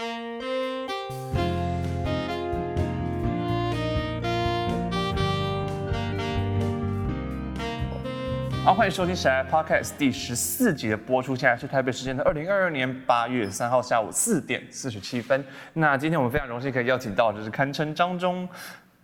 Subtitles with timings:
[0.00, 0.06] 好，
[8.74, 11.36] 欢迎收听《谁来 Podcast》第十四集的播出。
[11.36, 15.44] 现在是台北时间的二零二二年八月三号下午四点四十七分。
[15.74, 18.48] 那今天我们非常荣幸可以邀请到，就是堪称张中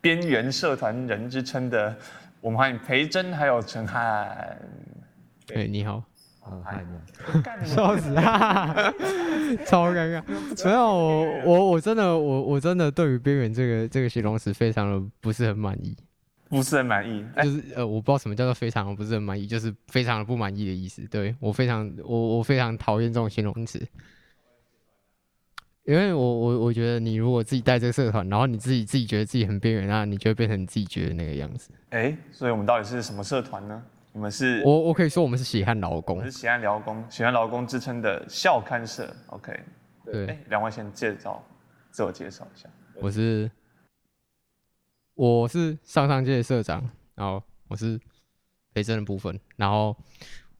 [0.01, 1.95] 边缘社团人之称的，
[2.41, 4.57] 我们欢迎裴真还有陈翰。
[5.47, 6.03] 对、你好。
[6.51, 6.85] 啊，嗨，
[7.61, 7.67] 你。
[7.67, 8.93] 笑死啊！
[9.67, 10.23] 超尴尬。
[10.65, 15.97] 没有，我我我真的我我真的对于边缘这个这个形容词非常的不是很满意。
[16.49, 21.03] 不是很满意，就是呃，我不知道什么叫做非常不是很满意，就是非常的不满意的意思。
[21.09, 23.85] 对，我非常我我非常讨厌这种形容词，
[25.87, 31.71] 因为我我我觉得你如果自己带这个社团，然后你自己自己觉得自己很边缘，那你就会变成你自己觉得那个样子。
[31.91, 33.83] 哎、欸，所以我们到底是什么社团呢？
[34.17, 34.63] 你们是？
[34.65, 39.15] 我我可以说我们是血汗劳工，是血汗劳工，血汗劳工之称的校刊社。
[39.27, 39.61] OK，
[40.07, 41.45] 对，欸、两位先介绍
[41.91, 42.67] 自我介绍一下。
[42.95, 43.51] 我是。
[45.15, 48.01] 我是上上届社长，然后我是
[48.75, 49.95] 培正的部分，然后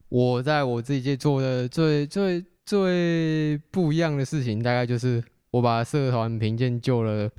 [0.09, 7.29] 我在我这一届做的最最最不一样的事情，大概就是我把社团评鉴救了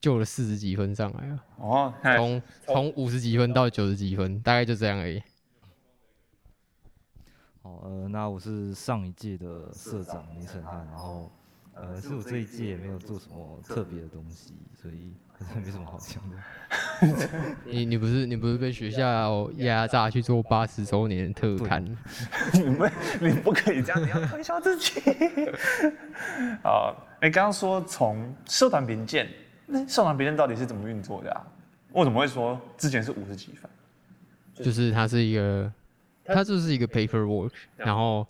[0.00, 1.44] 救了四十几分上来了。
[1.56, 5.20] 哦，从从五十几分到九十几分，大概就这样而已。
[7.68, 11.30] 好，呃，那我是上一届的社长林承翰，然后
[11.74, 15.12] 呃，是我这一届也没有做什么特别的东西，所以。
[15.64, 16.36] 没什么好讲的。
[17.64, 21.84] 你你不是你不是被学校压榨去做八十周年特刊？
[22.54, 22.90] 你们
[23.22, 25.00] 你不可以这样，你要推销自己。
[26.64, 26.90] 啊，
[27.22, 29.28] 哎，刚刚说从社团评鉴，
[29.66, 31.46] 那社团评鉴到底是怎么运作的啊？
[31.92, 33.70] 我怎么会说之前是五十几分？
[34.56, 35.72] 就是它是一个，
[36.28, 38.26] 它就是一个 paperwork，然后。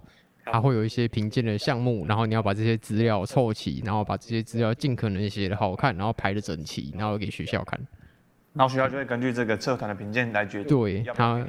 [0.50, 7.78] 它会有一些评鉴的项目，然后你要把这些资料凑齐，然后把这些资料尽可能写的好看，然后排的整齐，然后给学校看。
[8.54, 10.68] 然后学校就会根据这个社团的评鉴来决定。
[10.68, 11.46] 对，他，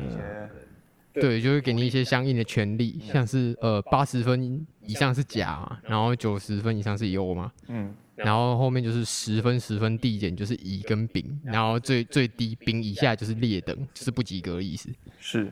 [1.13, 7.49] 对，就会给你一些相应的权利，像是呃八十分以上是甲嘛，然后九十分以上是优嘛。
[7.69, 7.95] 嗯。
[8.17, 14.89] 然后后面就是十分十分递减就是乙跟丙，然后最最低丙以下就是劣等，就是不及格的意思。
[15.21, 15.49] 是。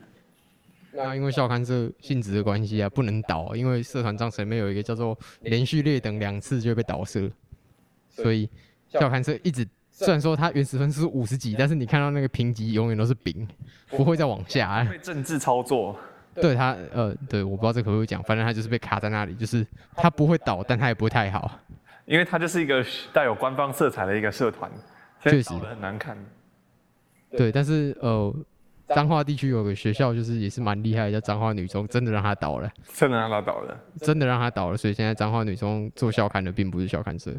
[0.97, 7.29] 那因为校刊社性质的关系啊，不能倒，因为社团章程里面有一个叫做连续劣等两次就会被倒社，
[8.09, 8.49] 所以
[8.89, 13.47] 校刊社一直虽然说它原始分数是五十几，但是你看到那个评级永远都是丙，
[13.89, 14.67] 不会再往下。
[14.67, 14.87] 啊。
[14.89, 15.95] 被政治操作。
[16.33, 19.65] 对他，呃，对，我不知道这可不可以讲，反正他就是被卡在那里，就是
[19.95, 21.59] 他不会倒，但他也不会太好，
[22.05, 22.83] 因为他就是一个
[23.13, 24.71] 带有官方色彩的一个社团，
[25.21, 26.17] 确实很难看。
[27.29, 28.33] 对，但是呃。
[28.95, 34.77] 彰化地区有个学校，就是也是蛮厉害的，叫彰化女中，真的让他倒了，真的让他倒了，真的让他倒了。
[34.77, 37.33] 所以现在彰化女中做校刊的并不是校刊社，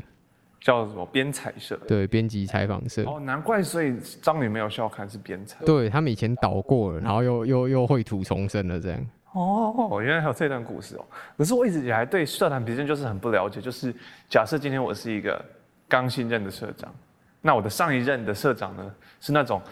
[0.60, 1.75] 叫什么编采社？
[1.88, 3.03] 对，编辑采访社。
[3.04, 5.64] 哦，难怪，所以彰女没有校刊是编采。
[5.64, 9.06] 对，他们以前倒过了，然后又又又绘土重生了这样。
[9.32, 11.04] 哦，原来还有这段故事哦。
[11.38, 13.94] 可是我一直以来对社团评鉴就是很不了解，就是
[14.28, 15.42] 假设今天我是一个
[15.88, 16.94] 刚新任的社长，
[17.41, 19.62] 那我的上一任的社长呢是那种。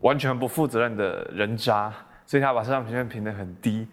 [0.00, 1.92] 完全不负责任的人渣，
[2.24, 3.86] 所以他把社长评分评得很低。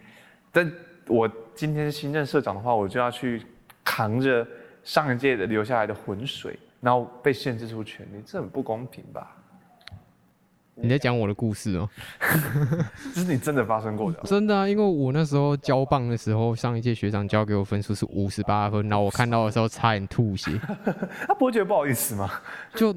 [0.52, 0.70] 但
[1.08, 3.42] 我今天新任社长的话，我就要去
[3.84, 4.46] 扛着
[4.82, 9.36] 上一届的留下来的浑水，然后被限制出权利，这很不公平吧？
[10.78, 11.90] 你在讲我的故事哦、喔？
[13.14, 14.20] 这是你真的发生过的？
[14.24, 20.52] 真的啊，因为我那时候交棒的时候，上一届学长交给我分数是五十八分，然后我看到的时候差点吐血。
[21.26, 22.30] 他不会觉得不好意思吗？
[22.74, 22.94] 就。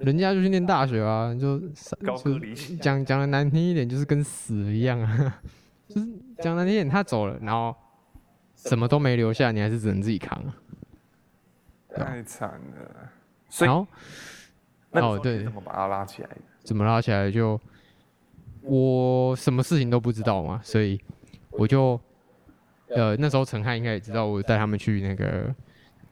[0.00, 1.60] 人家就去念大学啊，就
[2.80, 5.40] 讲讲的难听一点，就是跟死一样啊。
[5.88, 6.06] 就是
[6.40, 7.74] 讲难听一点，他走了，然后
[8.54, 10.42] 什么都没留下，你还是只能自己扛。
[11.94, 13.10] 太惨了。
[13.48, 13.70] 所以，
[14.90, 16.28] 哦对，怎么把他拉起来？
[16.62, 17.30] 怎么拉起来？
[17.30, 17.58] 就
[18.62, 21.00] 我什么事情都不知道嘛，所以
[21.50, 21.98] 我就
[22.88, 25.54] 呃那时候陈汉应该也知道，我带他们去那个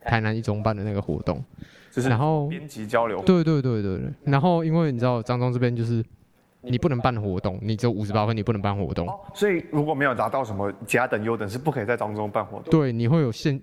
[0.07, 1.45] 台南一中办的那个活动。
[1.97, 4.13] 然后编辑交流，对对对对对。
[4.25, 6.05] 然后因为你知道彰中这边就是
[6.61, 9.09] 你不能办活动，你只有五十八分，你不能办活动。
[9.35, 12.71] 所以如果没有达到什么甲等优等，是不可以在彰中办活动。
[12.71, 13.59] 对，你会有限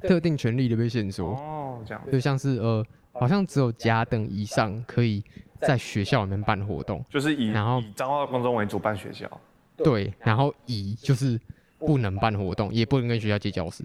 [0.00, 1.32] 特定权利的被限缩。
[1.32, 2.02] 哦，这样。
[2.10, 2.82] 就像是呃，
[3.12, 5.22] 好像只有甲等以上可以
[5.60, 9.30] 在学校里面办活动，就是以然后以彰化高中为主办学校。
[9.76, 11.38] 对，然后乙就是
[11.78, 13.84] 不能办活动，也不能跟学校借教室，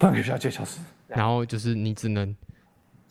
[0.00, 0.80] 不能跟学校借教室。
[1.06, 2.34] 然后就是你只能。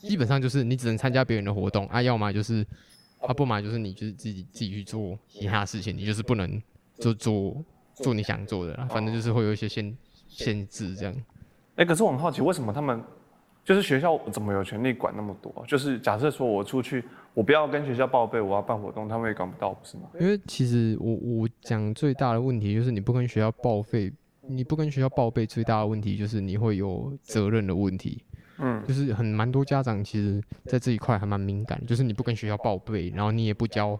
[0.02, 2.66] 基本上就是你只能参加别人的活动啊，要么就是
[3.18, 6.58] 啊，不嘛就是你就是自己自己去做其他事情，你就是不能
[6.98, 7.54] 就做
[7.92, 9.94] 做你想做的啦，反正就是会有一些限
[10.26, 11.14] 限制这样。
[11.76, 12.98] 哎，可是我很好奇，为什么他们
[13.62, 15.52] 就是学校怎么有权利管那么多？
[15.68, 17.04] 就是假设说我出去，
[17.34, 20.04] 我不要跟学校报备，我要办活动，他们也管不到，不是吗？
[20.18, 24.10] 因为其实我我讲最大的问题就是你不跟学校报备，
[24.50, 28.24] 你不跟学校报备最大的问题就是你会有责任的问题。
[28.62, 33.98] 嗯，就是很蛮多家长其实在这一块还蛮敏感，就是你不跟学校报备，然后你也不交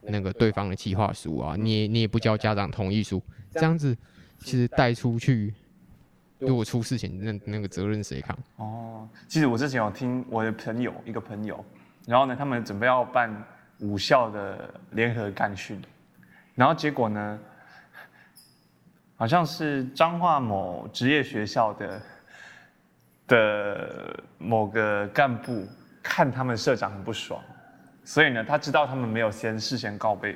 [0.00, 3.94] 那个对方的计划书啊，你也你也不交家长同意书，这样子
[4.38, 5.52] 其实带出去，
[6.38, 8.38] 如果出事情，那那个责任谁扛？
[8.56, 11.62] 哦，其实我之前有听我的朋友一个朋友，
[12.06, 13.30] 然后呢，他们准备要办
[13.80, 15.78] 五校的联合干训，
[16.54, 17.38] 然后结果呢，
[19.18, 22.00] 好像是彰化某职业学校的。
[23.28, 25.66] 的某个干部
[26.02, 27.38] 看他们社长很不爽，
[28.02, 30.34] 所以呢，他知道他们没有先事先告备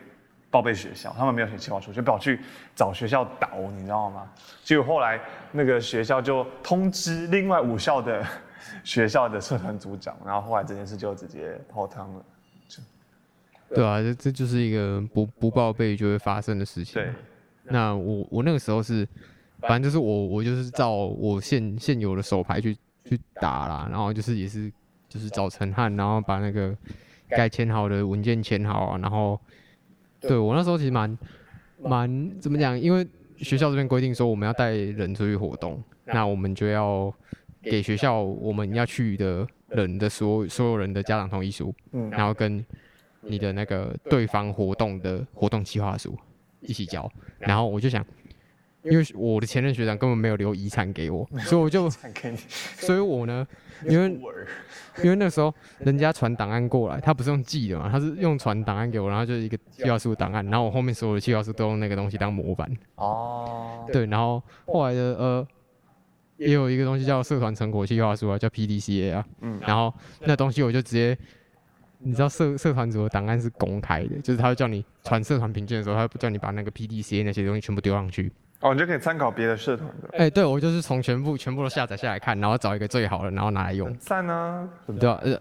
[0.51, 2.39] 报备学校，他们没有写计划书，就跑去
[2.77, 4.31] 找学校倒，你知道吗？
[4.63, 5.19] 结果后来
[5.51, 8.23] 那个学校就通知另外五校的
[8.85, 12.25] 学校的社团组长，然后后来这件事就直接泡汤了。
[13.75, 17.03] 对啊，这这就是一个不不报备就会发生的事情。
[17.03, 17.11] 对，
[17.73, 19.09] 那我我那个时候是。
[19.69, 24.69] 反正就是我，我就是照我现现有的手牌去去打啦，然后就是也是
[25.09, 26.77] 就是找陈汉，然后把那个
[27.29, 29.41] 该签好的文件签好啊，然后
[30.19, 31.17] 对我那时候其实蛮
[31.81, 32.77] 蛮怎么讲？
[32.77, 37.15] 因为学校这边规定说我们要带人出去活动，那我们就要
[37.63, 41.73] 给学校我们要去的人的所有所有人的家长同意书，
[42.11, 42.67] 然后跟
[43.21, 46.19] 你的那个对方活动的活动计划书
[46.63, 48.05] 一起交，然后我就想。
[48.85, 53.47] 因为我的前任学长根本没有留遗产给我，所以我就，所以我呢，
[53.89, 54.19] 因为
[55.05, 62.69] 因为那时候人家传档案过来，他不是用寄的嘛，他是用传档案给我，然后就是一个计划书档案，然后我后面所有的计划书都用那个东西当模板。
[62.97, 63.87] 哦。
[63.93, 65.47] 对，然后后来的呃，
[66.39, 69.25] 也有一个东西叫社团成果计划书啊，叫 PDCA 啊。
[69.43, 69.61] 嗯。
[69.65, 71.17] 然后那东西我就直接，
[72.05, 78.33] 你知道社社团组的档案是公开的，就是他会叫你传社团评鉴的时候，他会不叫你把那个 PDCA 那些东西全部丢上去。
[78.61, 80.09] 哦，你就可以参考别的社团的。
[80.13, 83.93] 哎、欸，对，我就是从全部全部都下载下来看，然后找一个最好的，然后拿来用。
[83.99, 84.69] 赞啊！
[84.87, 85.21] 对吧？
[85.25, 85.37] 呃，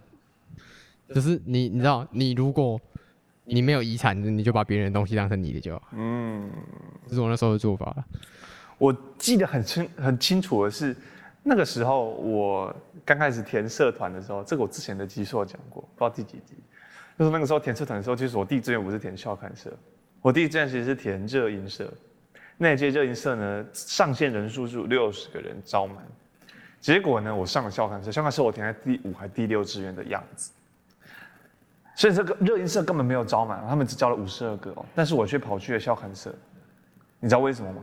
[1.14, 2.80] 就是你，你知道，你如果
[3.44, 5.90] 你没有遗产，你就把别人的东西当成你的就好。
[5.94, 6.50] 嗯，
[7.08, 7.96] 这是我那时候的做法。
[8.80, 10.96] 我记得很清很清楚的是，
[11.44, 16.56] 那个时候我刚开始填社团的时候，这个我之前的集数有讲过，不知道第几集。
[17.18, 19.72] 就是那个时候填社团的时候，其实我第一志愿不是填校刊社，
[20.22, 21.92] 我第一志愿其实是填热音社。
[22.58, 25.98] 那届热音社呢，上线人数是六十个人招满，
[26.80, 30.52] 结果呢，我上了校刊社，校刊社我填在第五还第六志愿的样子，
[31.96, 36.34] 所以这个热音社根本没有招满，他们只招了五十二个哦，但是我却跑去了校刊社，
[37.20, 37.82] 你知道为什么吗？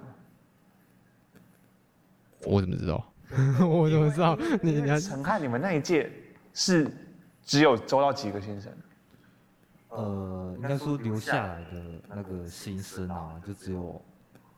[2.44, 3.04] 我怎么知道？
[3.66, 4.38] 我怎么知道？
[4.62, 6.10] 你你陈汉，你们那一届
[6.52, 6.90] 是
[7.42, 8.72] 只有招到几个新生？
[9.90, 14.00] 呃，应该说留下来的那个新生啊，就只有。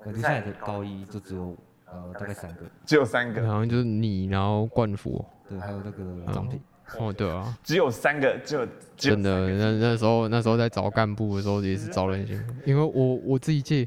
[0.07, 6.59] 留下来的高一就只有呃大概三个，只有三个，好像就是你，然后冠福，对，还有那个张平，
[6.99, 8.67] 哦，对啊，只有三个，只有
[8.97, 13.87] 真的，那那时候那时候在找干部的时候也是找人心，因为我我自己届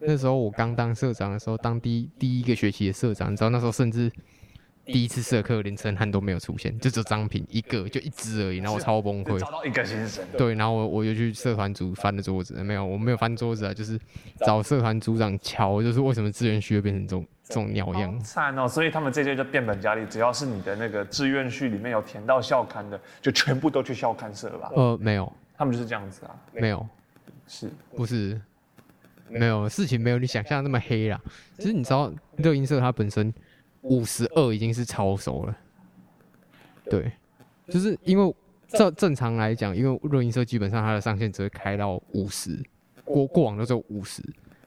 [0.00, 4.10] 那时候我刚当社长的时候，当第一第一个学期的社长，你知道那时候甚至。
[4.86, 9.38] 第一次社课连陈汉都没有出现，就只有张平一个，就一只而已，然后我超崩溃。
[9.38, 10.24] 找到一个先生。
[10.36, 13.96] 对，然后我我就去社团组翻了桌子，没有，我没有翻桌子啊，就是
[14.44, 18.18] 找社团组长瞧，就是为什么志愿序会变成这种这种鸟样。
[18.20, 24.72] 惨哦，所以他们这届就变本加厉，只要是你的那个志愿序里面有填到校刊的，就全部都去校刊社了吧？
[24.74, 26.34] 呃，没有，他们就是这样子啊。
[26.52, 26.84] 没有，
[27.46, 28.40] 是不是？
[29.30, 31.20] 没有，事情没有你想象的那么黑啦。
[31.56, 33.32] 其实你知道热音社它本身。
[33.82, 35.56] 五十二已经是超熟了，
[36.90, 37.10] 对，
[37.66, 38.34] 就是因为
[38.68, 42.62] 正正常来讲，因为热音社基本上它的上限只会开到五十，
[43.06, 44.22] 过过往都只有五十，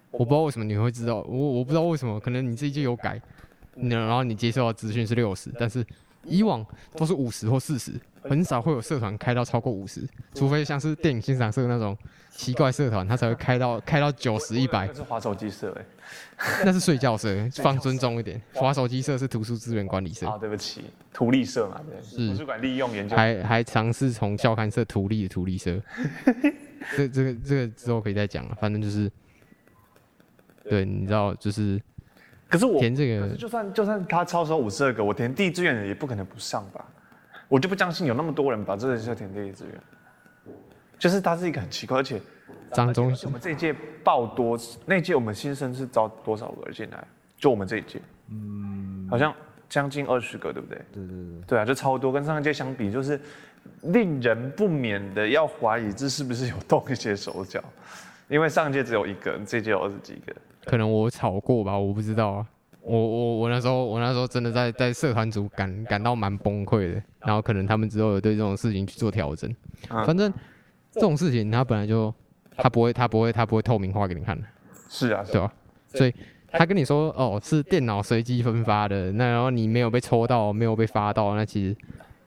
[0.09, 3.21] 我不知道为什么你会知道，我我不知道为什么，可能你自己就有改，
[3.75, 5.85] 然后你接受到资讯是六十，但是
[6.23, 6.65] 以往
[6.95, 7.91] 都是五十或四十，
[8.23, 11.97] 很少会有社团开到超过五十，除非像是电影欣赏社那种
[12.31, 14.87] 奇怪社团，他才会开到开到九十一百。
[14.87, 15.85] 那是滑手机社哎。
[16.65, 17.29] 那是睡觉社，
[17.61, 18.41] 放尊重一点。
[18.53, 20.27] 滑手机社是图书资源管理社。
[20.27, 22.01] 啊，对不起，图利社嘛，对。
[22.01, 23.15] 是图书馆利用研究。
[23.15, 25.79] 还还尝试从校刊社图利的图利社。
[26.97, 29.09] 这这个这个之后可以再讲了，反正就是，
[30.69, 31.81] 对，你知道就是。
[32.49, 36.85] 可是我填这个，就算就算他超收五十二个，我填第一志愿也不可能不上吧？
[37.47, 40.55] 我就不相信有那么多人把这个社填第一志愿。
[40.97, 42.21] 就是他是一个很奇怪，而且。
[42.71, 43.71] 张中，我们这一届
[44.03, 47.07] 报多，那届我们新生是招多少个进来？
[47.37, 49.31] 就我们这一届，嗯，好像
[49.69, 50.81] 将近二十个，对不对？
[50.91, 51.41] 对对对。
[51.45, 53.21] 对啊，就超多，跟上一届相比，就是
[53.83, 57.63] 令人不免的要怀疑这是不是有动一些手脚，
[58.27, 60.33] 因为上一届只有一个，这届有二十几个。
[60.65, 62.47] 可能我吵过吧，我不知道啊。
[62.83, 69.49] 我我我那时候我那时候真的在在社团组感感到蛮崩溃的，然后可能他们之后有对这种事情去做调整。
[69.89, 70.31] 嗯、反正
[70.91, 72.13] 这种事情他本来就
[72.57, 74.45] 他不会他不会他不会透明化给你看的。
[74.89, 75.53] 是啊，对吧？
[75.87, 76.13] 所以
[76.51, 81.75] 他跟你说哦是电脑随机分发的，那然后你没有被抽到，没有被发到，那其实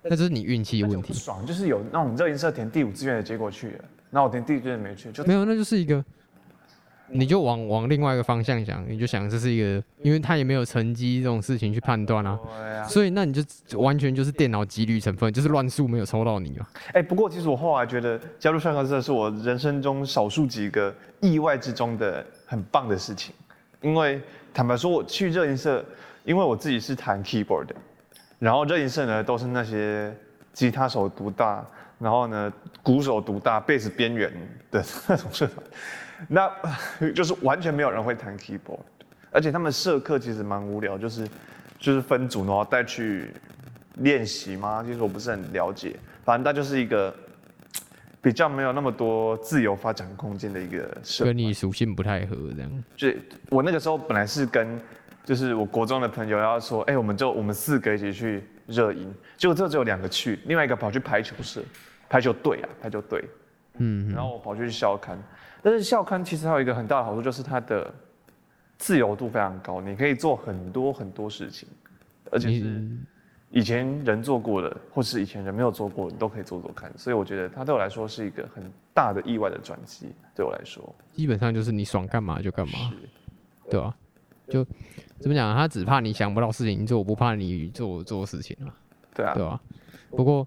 [0.03, 1.13] 那就是你运气问题。
[1.13, 6.03] 爽就是有那种热音社填第五志愿的结果去了，那我填第一志愿没去，就没有，那就是一个。
[7.09, 12.39] 你就往往另外一个方向想，你就想这是一个，因为他也没有成绩这种事情去判断啊，
[12.81, 16.67] 啊所以那你就完全就是电脑几率成分，就是乱数没有抽到你嘛。
[16.89, 23.35] 哎、欸，不过其实我后来觉得加入上课社是我人生中少数几个意外之中的很棒的事情，
[23.81, 24.21] 因为
[24.53, 25.85] 坦白说，我去热音社，
[26.25, 27.75] 因为我自己是弹 keyboard 的，
[28.39, 30.13] 然后热音社呢都是那些
[30.53, 31.65] 吉他手独大，
[31.99, 34.33] 然后呢鼓手独大，贝斯边缘
[34.71, 35.65] 的那种社团。
[36.29, 36.51] 那
[37.15, 38.81] 就是完全没有人会弹 keyboard，
[39.31, 41.29] 而且他们社课其实蛮无聊，就是
[41.79, 43.31] 就是分组然后带去
[43.97, 44.83] 练习嘛。
[44.83, 47.15] 其实我不是很了解，反正它就是一个
[48.23, 51.25] 比较没有那么多自由发展空间的一个社。
[51.25, 52.85] 跟你属性不太合这样。
[52.97, 53.09] 就
[53.51, 54.81] 我那个时候本来是跟
[55.25, 61.63] 就是我国中的朋友要说，哎、欸，我们就我们四个一起去热音，结果这只有两个去，另外一个跑去排球社、
[62.09, 63.25] 排球队啊，排球队。
[63.79, 65.19] 嗯，然后我跑去校刊。
[65.63, 67.93] 但是校刊其实还有一个很大的好处，就是它的
[68.79, 71.69] 自由度非常高，你可以做很多很多事情，
[72.31, 72.89] 而且是
[73.51, 76.93] 以前人做过的，或是以前人没有做过，你都可以做做看。
[76.97, 80.09] 所以我觉得它对我来说是一个很大的意外的转机。
[80.35, 82.93] 对我来说，基本上就是你爽干嘛就干嘛，
[83.71, 83.97] 对吧？
[84.49, 84.65] 就
[85.19, 85.57] 怎么讲？
[85.57, 88.75] 他只怕你想不到事情做，不怕你做做事情了。
[89.15, 89.61] 对啊，对吧？
[90.11, 90.47] 不过。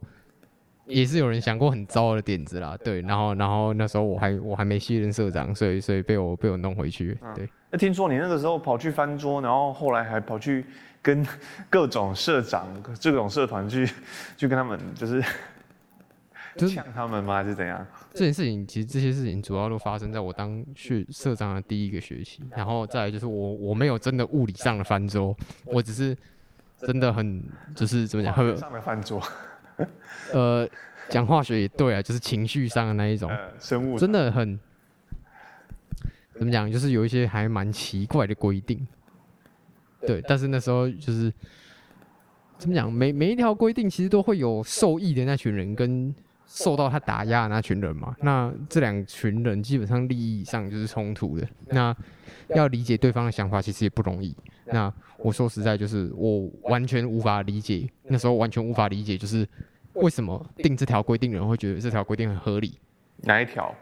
[0.89, 7.47] 也是有人想过很糟的点子啦，对，然后然后那时候我还我还没卸任社长，所以所以被我被我弄回去，对。
[7.71, 10.65] 那、啊、听说你那个时候跑去翻桌，然后后来还跑去
[11.01, 11.25] 跟
[11.69, 13.87] 各种社长、各种社团去
[14.35, 15.23] 去跟他们就是
[16.67, 17.35] 抢他们吗？
[17.35, 17.85] 还是怎样？
[18.11, 26.17] 这件事情其实这些事情主要都发生在我当去社长的第一个学期，然后再来就是我我没有真的物理上的翻桌，我只是
[26.75, 27.43] 真的很
[27.75, 29.21] 就是怎么讲，很上面翻桌。
[30.33, 30.69] 呃，
[31.09, 34.59] 讲化学也对啊，就是情绪上的那一种，呃、生物真的很
[36.35, 38.87] 怎么讲，就是有一些还蛮奇怪的规定。
[40.01, 41.33] 对，但是那时候就是
[42.57, 46.13] 怎么讲，每每一条规定其实都会有受益的那群人跟
[46.45, 48.15] 受到他打压的那群人嘛。
[48.21, 51.47] 那这两群人基本上利益上就是冲突的。
[51.67, 51.95] 那
[52.49, 54.33] 要理解对方的想法，其实也不容易。
[54.71, 59.47] 那我说实在，就是我完全无法理解，那时候完全无法理解，就是。
[59.93, 62.77] 为什么定这条规定的人会觉得这条规定很合理？
[63.23, 63.75] 哪一条？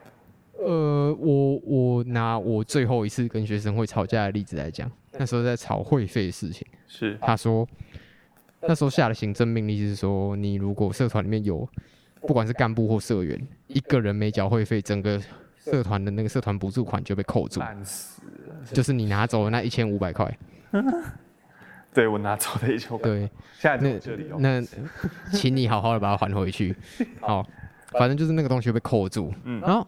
[0.58, 6.66] 呃，我我拿我最后一次跟学生会吵架的例子来讲，那时候在吵会费的事情。
[6.88, 7.68] 是，他说
[8.62, 11.68] 那时候下的行政命令是说，你如果社团里面有
[12.22, 15.22] 不管是干部或社员一个人没缴会费，整个
[15.60, 17.62] 社团的那个社团补助款就被扣住，
[18.74, 20.36] 就是你拿走了那一千五百块。
[21.94, 23.12] 对，我拿走的一千五百块。
[23.12, 24.38] 对，现在在这里哦。
[24.40, 24.68] 那，那
[25.32, 26.76] 请你好好的把它还回去。
[27.22, 27.44] 好，
[27.92, 29.34] 反正就是那个东西被扣住。
[29.46, 29.60] 嗯。
[29.62, 29.88] 然后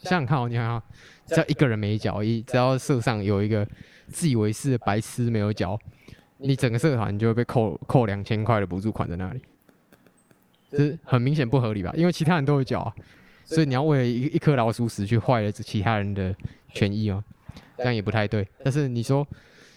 [0.00, 0.82] 想想看哦，你看啊，
[1.24, 3.66] 只要一个人没缴，一只要社上有一个
[4.08, 5.78] 自以为是的白痴没有缴，
[6.36, 9.40] 你整个社团就会被扣扣两千块的补助款在那里。
[10.70, 11.90] 这是很明显不合理吧？
[11.96, 12.92] 因为其他人都有缴啊，
[13.44, 16.36] 所以你要为了一一颗老鼠屎去坏了其他人的
[16.68, 17.24] 权益哦，
[17.78, 18.46] 这样也不太对。
[18.62, 19.26] 但是你说。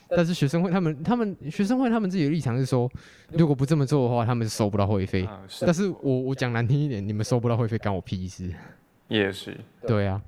[0.09, 2.89] 但是学生会他们他们学生会他们自己的立场是说，
[3.31, 5.23] 如果不这么做的话，他们是收不到会费。
[5.23, 8.51] 啊、但是我我讲难听一点，你们收不到会费，干我屁事。
[9.07, 9.55] 也是。
[9.87, 10.21] 对啊。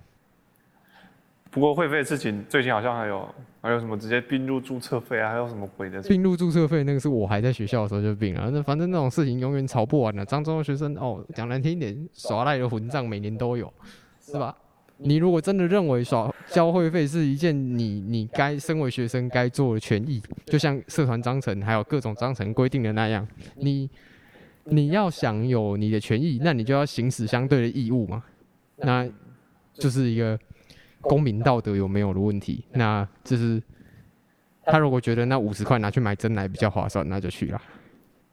[1.49, 3.27] 不过会费的事情，最近好像还有
[3.61, 6.01] 还有什么直接并入注册费啊，还有什么鬼的？
[6.03, 8.49] 并入注册费那个是我还在学校的时候就并了。
[8.51, 10.25] 那反正那种事情永远吵不完了。
[10.25, 13.71] 漳州的学生哦，讲难听一点，耍赖的混账每年都有，
[14.21, 14.55] 是吧？
[15.03, 23.89] 你如果真的认为耍交会费是一件你你该身为学生该做的权益，就像社团章程还有各种章程规定的那样，你
[24.65, 28.23] 你要享有你的权益，那你就要行使相对的义务嘛。
[28.77, 29.07] 那
[29.73, 30.37] 就是一个
[31.01, 32.63] 公民道德有没有的问题。
[32.73, 33.61] 那就是
[34.65, 37.61] 他如果觉得那五十块拿去买真奶比较划算，那就去了。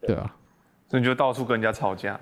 [0.03, 0.37] 对啊，
[0.89, 2.19] 所以你就到处跟人家吵架。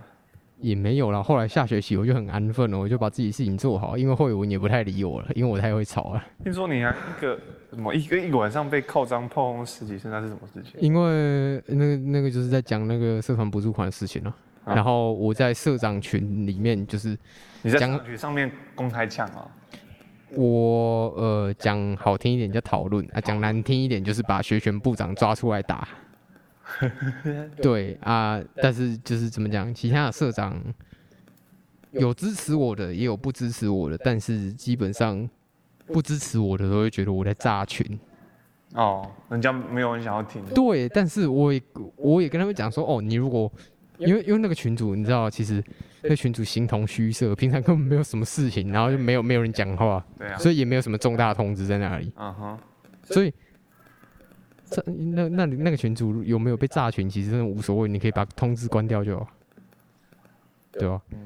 [0.59, 1.23] 也没有了。
[1.23, 6.25] 后来下学期我就很安分了，我就把自己事情做好，因为慧文也不太理我了，因为我太会吵了。
[6.43, 7.39] 听说你还一个
[7.71, 10.81] 什么一个一个晚上被扣章碰十几次，那是什么事情？
[10.81, 14.35] 因为那个那个就是在讲那个社团补助款的事情了。
[14.65, 17.17] 啊、然后我在社长群里面就是
[17.63, 19.47] 你在社长群上面公开呛啊。
[20.35, 25.87] 我呃讲好听一点叫讨论啊，讲难听一点就是把学权部长抓出来打。
[27.63, 30.61] 对啊，但是就是怎么讲，其他的社长
[31.93, 35.29] 有支持我的，也有不支持我的，但是基本上
[35.87, 37.99] 不支持我的都会觉得我在炸群。
[38.75, 40.45] 哦，人家没有人想要听。
[40.47, 41.63] 对，但是我也
[41.97, 43.51] 我也跟他们讲说，哦，你如果
[43.99, 45.63] 因为因为那个群主，你知道，其实
[46.03, 52.13] 那群主形同虚设，平常根本没有什么事情，然后就没有没有人讲话，对啊，所以也没有什么重大通知在那里。
[52.17, 52.59] 嗯哼，
[53.05, 53.33] 所以。
[54.69, 57.09] 这那那你那个群主有没有被炸群？
[57.09, 59.27] 其实真的无所谓，你可以把通知关掉就好，
[60.73, 61.01] 对吧？
[61.13, 61.19] 嗯。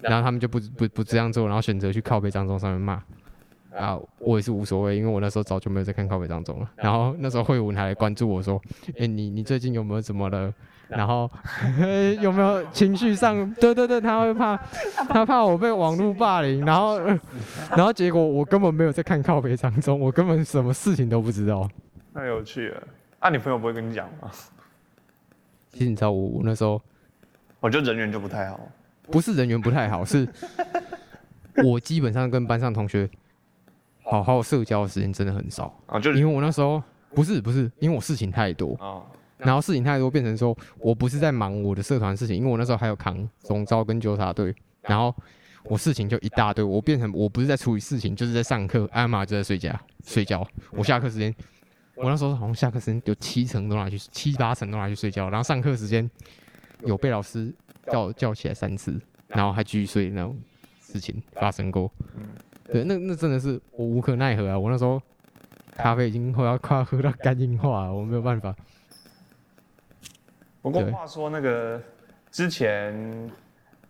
[0.00, 2.94] 然后他们就不不不这样做，然后选择去靠背张中上面骂
[3.72, 6.68] 啊，我也是无所谓，因为我那时候早就没有在看靠北张中了。
[6.74, 8.60] 然后那时候慧文还来关注我说
[8.98, 10.52] ：“哎，你你最近有没有怎么了？
[10.88, 11.30] 然后
[12.20, 13.48] 有没有情绪上？
[13.54, 14.56] 对对对，他会怕，
[15.08, 16.62] 他怕我被网络霸凌。
[16.66, 16.98] 然后
[17.70, 21.66] 然后结果我根本没有在看靠北张中，我根本什么事情都不知道。”
[22.14, 22.88] 太有趣了，
[23.20, 24.30] 啊，你朋友不会跟你讲吗？
[25.72, 26.80] 其实你知道我，我那时候，
[27.60, 28.60] 我觉得人缘就不太好。
[29.10, 30.28] 不是人缘不太好，是
[31.64, 33.08] 我基本上跟班上同学
[34.02, 36.82] 好好社交的时间真的很少啊，就因为我那时候
[37.14, 39.02] 不是不是，因为我事情太多啊，
[39.38, 45.14] 然后事情太多变成说我不是在忙我的社团事情，因为我那时候还有扛总招跟纠察队，然后
[45.64, 51.34] 我事情就一大堆，我变成我不是在处理事情，就是在上课，艾玛就在睡觉睡觉，我下课时间。
[51.94, 56.10] 我那时候好像下课时间有七成都拿去，七八成都拿去睡觉，然后上课时间
[56.84, 57.52] 有被老师
[57.86, 60.36] 叫叫起来三次，然后还继续睡那种
[60.80, 61.90] 事情发生过。
[62.64, 64.58] 对，那那真的是我无可奈何啊！
[64.58, 65.00] 我那时候
[65.76, 68.54] 咖啡已经快要快要喝到肝硬化了，我没有办法。
[70.62, 71.80] 不过话说那个
[72.30, 73.30] 之前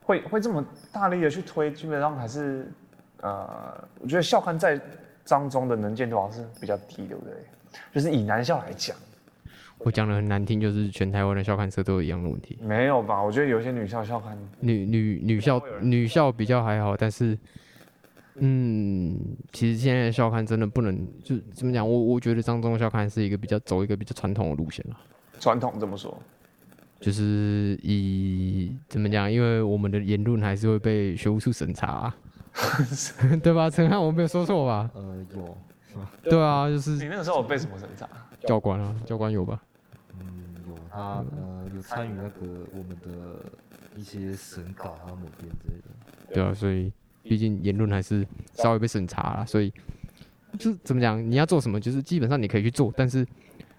[0.01, 2.67] 会会这么大力的去推，基本上还是
[3.21, 4.81] 呃，我觉得校刊在
[5.25, 7.35] 张中的能见度好像是比较低，对不对？
[7.93, 8.97] 就是以男校来讲，
[9.79, 12.59] 我讲的很难听，就是全台湾的校刊社都有一样的问题。
[12.63, 13.23] 没有吧？
[13.23, 17.37] 我觉得有些女校校刊，女女女校女校比较还好，但是，
[18.37, 19.19] 嗯，
[19.53, 21.89] 其实现在的校刊真的不能就怎么讲？
[21.89, 24.97] 我我觉得张中校刊是一个比较走一个比较传统的路线了。
[25.41, 26.17] 传统怎么说？
[27.01, 29.31] 就是以怎么讲？
[29.31, 32.17] 因为我们的言论还是会被学务处审查啊，
[33.43, 33.69] 对吧？
[33.69, 34.89] 陈汉，我没有说错吧？
[34.95, 35.59] 呃，有。
[36.23, 38.09] 对啊，就是你那个时候有被什么审查？
[38.47, 39.63] 教官啊，教官有吧？
[40.21, 43.45] 嗯，有他呃有参与那个我们的
[43.97, 46.35] 一些审稿啊、某边之类的。
[46.35, 49.73] 对啊，所以毕竟言论还是稍微被审查了，所以
[50.59, 51.23] 就是怎么讲？
[51.31, 52.93] 你要做什么，就是基本上你可以去做。
[52.97, 53.27] 但是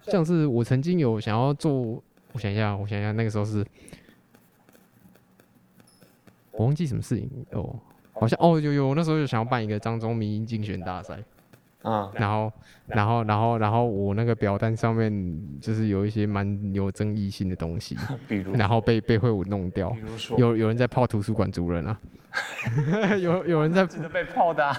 [0.02, 3.64] 像是我曾经有想要做，我想一下，我想一下，那个时候是
[6.52, 7.76] 我忘记什么事情哦，
[8.12, 11.22] 好像哦有有，那时候就想要办一个张忠民意竞选大赛。
[11.84, 12.52] 嗯，然后，
[12.86, 15.12] 然后，然后，然后我那个表单上面
[15.60, 17.94] 就是有一些蛮有争议性的东西，
[18.26, 19.94] 比如，然后被被会武弄掉，
[20.38, 22.00] 有有人在泡图书馆主任啊，
[23.20, 24.74] 有有人在被泡的、啊，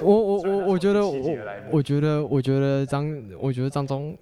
[0.00, 1.36] 我 我我我觉得我
[1.72, 4.16] 我觉得我觉得张我觉得张忠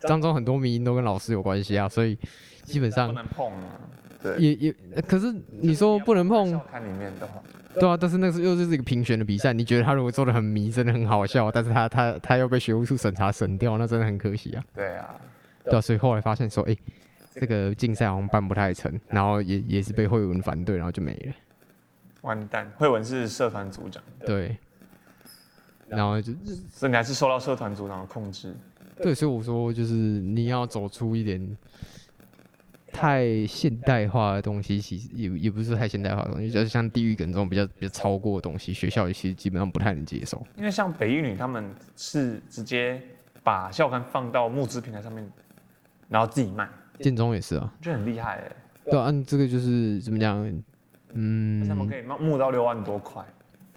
[0.00, 2.16] 张忠很多名都跟老师有关系啊，所以
[2.62, 3.80] 基本上不能碰啊，
[4.22, 4.74] 对，也也
[5.06, 7.42] 可是你说不能碰，看里面的话。
[7.80, 14.64] 对啊，但是那是又是一个评选的比赛，你觉得他如果做的很迷，真的很好笑，但是他他他又被学务处审查审掉，那真的很可惜啊。
[14.74, 15.14] 对啊，
[15.64, 16.78] 对啊，所以后来发现说，哎、欸，
[17.32, 21.32] 这个竞赛好像办不太成，然后也也是被慧文反对，然后就没了。
[22.22, 24.02] 完蛋，慧文是社团组长。
[24.26, 24.56] 对。
[25.86, 26.32] 然后就，
[26.70, 28.54] 所以你还是受到社团组长的控制。
[29.00, 31.56] 对，所以我说就是你要走出一点。
[32.98, 40.44] 太现代化的东西，其实也也不是太现代化的东西，就是像地狱梗这种比较比较超过的东西，学校其实基本上不太能接受。
[40.56, 43.00] 因为像北一女他们是直接
[43.44, 45.24] 把校刊放到募资平台上面，
[46.08, 46.68] 然后自己卖。
[46.98, 48.56] 建中也是啊，就很厉害哎、欸。
[48.90, 50.52] 对，按、啊、这个就是怎么讲，
[51.12, 53.24] 嗯，他们可以募到六万多块，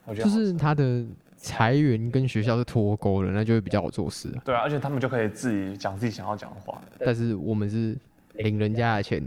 [0.06, 1.06] 我觉得就是他的
[1.38, 4.36] 财源跟学校是脱钩的，那就会比较好做事。
[4.44, 6.82] 对啊，而且他们就可以自己讲自己想要讲的话。
[6.98, 7.96] 但是我们是。
[8.36, 9.24] 领人家的钱，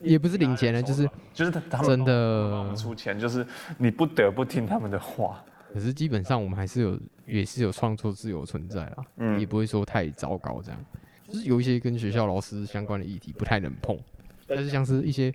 [0.00, 3.46] 也不是领钱了，就是就是他真的出钱，就是
[3.78, 5.42] 你不得不听他们的话。
[5.72, 10.78] 可是基本上我们还是有，也是有创作自由存在啊，嗯，也不会说太糟糕这样。
[11.26, 13.98] 就是有一些跟学校老师相关的议题不太能碰，
[14.46, 15.32] 但是像是一些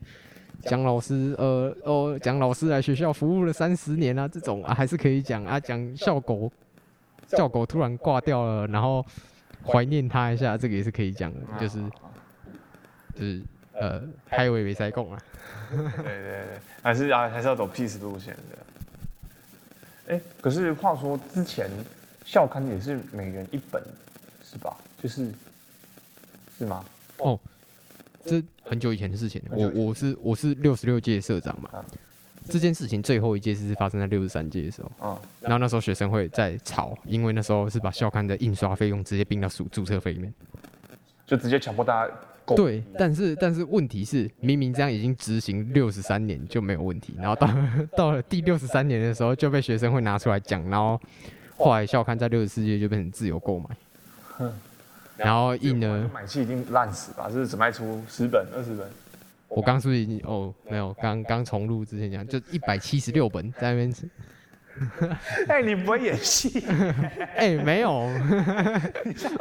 [0.62, 6.52] 蒋老师，呃，哦，蒋老师来学校服务了三十年啊，这种啊还是可以讲啊，讲校狗，
[7.26, 9.04] 校狗突然挂掉了，然后
[9.66, 11.80] 怀念他一下，这个也是可以讲的，就是
[13.18, 13.42] 就是
[13.74, 15.22] 呃，开胃没塞共啊，
[15.70, 20.14] 对对对，还是啊还是要走 peace 路线的。
[20.14, 21.70] 哎，可是话说之前
[22.26, 23.82] 校刊也是每人一本，
[24.44, 24.76] 是吧？
[25.02, 25.32] 就是
[26.58, 26.86] 是吗？
[27.18, 27.40] 哦。
[28.26, 31.70] 这很久以前的事情，我我是我是六十六届社长嘛，
[32.50, 40.34] 这件事情最后一届是发生在六十三届的时候，嗯然后那时候学生会在吵，因为那时候是把校刊的印刷费用直接并到注注册费里面，
[41.26, 42.14] 就直接强迫大家。
[42.56, 47.50] 对，但是但是问题是，明明这样已经执行六十三年就没有问题，然后到
[47.98, 51.00] 到了第六十三年的时候就被学生会拿出来讲，然后
[51.58, 53.68] 后来校刊在六十四届就变成自由购买。
[55.18, 56.10] 然后印呢？
[56.14, 57.30] 买气已经烂死吧？
[57.30, 58.88] 是只卖出十本、二十本？
[59.50, 63.92] 我刚是不是已经哦，没有，刚刚重录之前讲，就一百七十六本在那边。
[65.48, 66.64] 哎、欸，你不会演戏？
[67.36, 68.10] 哎、欸，没有。
[69.04, 69.40] 你怎么？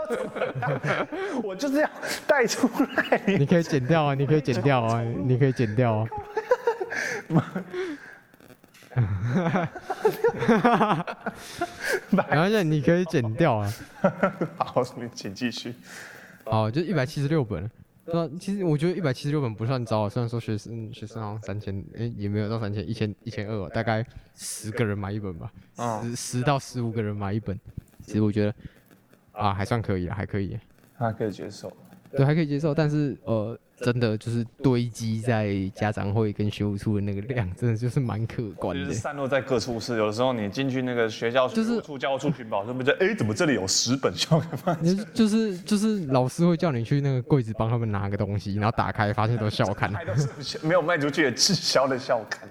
[1.44, 1.90] 我就是要
[2.27, 3.20] 带出来。
[3.27, 6.07] 你可以剪掉啊，你可以剪掉啊，你可以剪掉啊。
[12.16, 13.72] 然后你可以剪掉啊。
[14.59, 15.75] 好，你请继续。
[16.44, 17.70] 好，就一百七十六本。
[18.07, 25.53] 对啊，其实我觉得一百七十六本不算糟，虽然说学生学生好像三千，哎，也没有到三千，一千一千二，大概十个人买一本吧，
[26.03, 27.59] 十十到十五个人买一本。
[28.03, 28.55] 其实我觉得
[29.33, 30.59] 啊，还算可以啊，还可以，
[30.97, 31.73] 还可以接受。
[32.11, 33.59] 对，还可以接受，但是呃。
[33.79, 38.87] 真的就是堆积在家长会跟学务处的那个量，真的就是蛮可观的。
[38.87, 42.93] 就是散落在各处是，有的时候你进去那个学校就是处、教务处群保，他们就？
[42.95, 44.79] 哎，怎么这里有十本校刊？
[45.12, 52.49] 就是就是老师会叫你去那个柜子帮他们拿个东西，然后打开发现都是校刊，都是没有卖出去的滞销的校刊。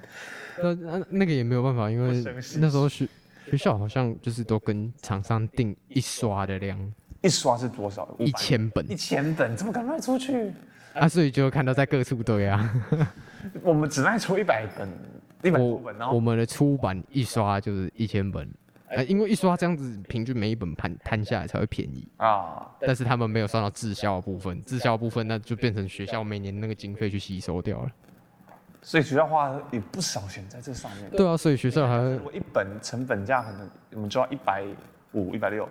[0.61, 2.23] 那那那个也没有办法，因为
[2.57, 3.07] 那时候学
[3.49, 6.79] 学校好像就是都跟厂商订一刷的量，
[7.21, 8.15] 一刷是多少？
[8.19, 10.53] 一千本，一千本怎么敢卖出去？
[10.99, 12.73] 啊，所以就看到在各处堆啊。
[13.61, 14.89] 我们只卖出一百本，
[15.43, 18.49] 一百多本，然后我们的出版一刷就是一千本，
[18.87, 22.65] 呃，因为一刷这样子平均每一本摊摊下来才会便宜啊。
[22.79, 27.91] 但是他们没有算到滞销的部分，滞销部分那就变成学校每年那个经费去吸收掉了。
[28.81, 31.09] 所以学校花也不少钱在这上面。
[31.11, 34.63] 对啊，所以学校还我一本成本价可能我们就要一百
[35.11, 35.67] 五、一百六、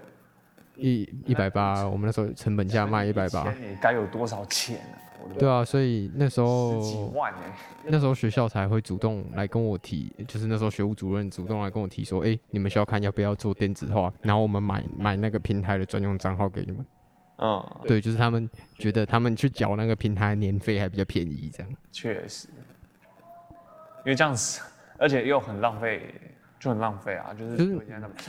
[0.76, 1.86] 一一百八。
[1.88, 4.80] 我们那时候成本价卖一百八，你该有多少钱
[5.28, 5.34] 呢？
[5.38, 7.56] 对啊，所以那时候十几万哎，
[7.86, 16.86] 那时候学校才会主动来跟我提，就是那时候学务主任主动来跟我提说，哎，你们需要看要不要做电子化，然后我们买买那个平台的专用账号给你们。
[17.38, 21.72] 嗯，对，就是他们觉得他们去缴那个平台年费还比较便宜，这样。
[21.90, 22.48] 确实，
[23.50, 24.62] 因为这样子，
[24.98, 26.14] 而且又很浪费。
[26.64, 27.78] 就很浪费啊，就是，就是，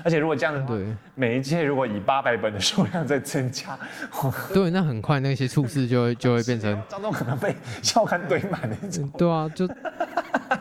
[0.04, 3.80] 而且如果这样子，对，每一届如果以八百本的数量在增加，
[4.54, 9.10] 对，那很快那些处室就会 就会变成，张东可能被校刊堆满那种。
[9.18, 9.66] 对啊，就，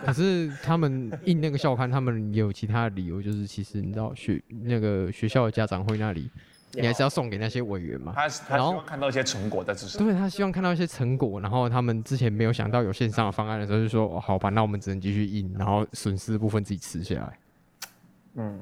[0.07, 6.31] 可是他们印那个校刊，他们也有其他的理由，就是其实你知道学那个学校的家长会那里，
[6.75, 8.13] 你还是要送给那些委员嘛。
[8.15, 9.99] 他他希望看到一些成果在至少。
[9.99, 17.37] 对，他希望看到一些成果，然后他们之前没有想到有线上的方案的时候，就说、哦、好吧，那我们只能继续印，然后损失的部分自己吃下来。
[18.37, 18.59] 嗯，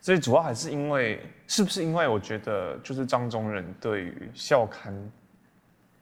[0.00, 4.92] 所以主要还是因为，是不是因为我觉得就是张忠仁对于校刊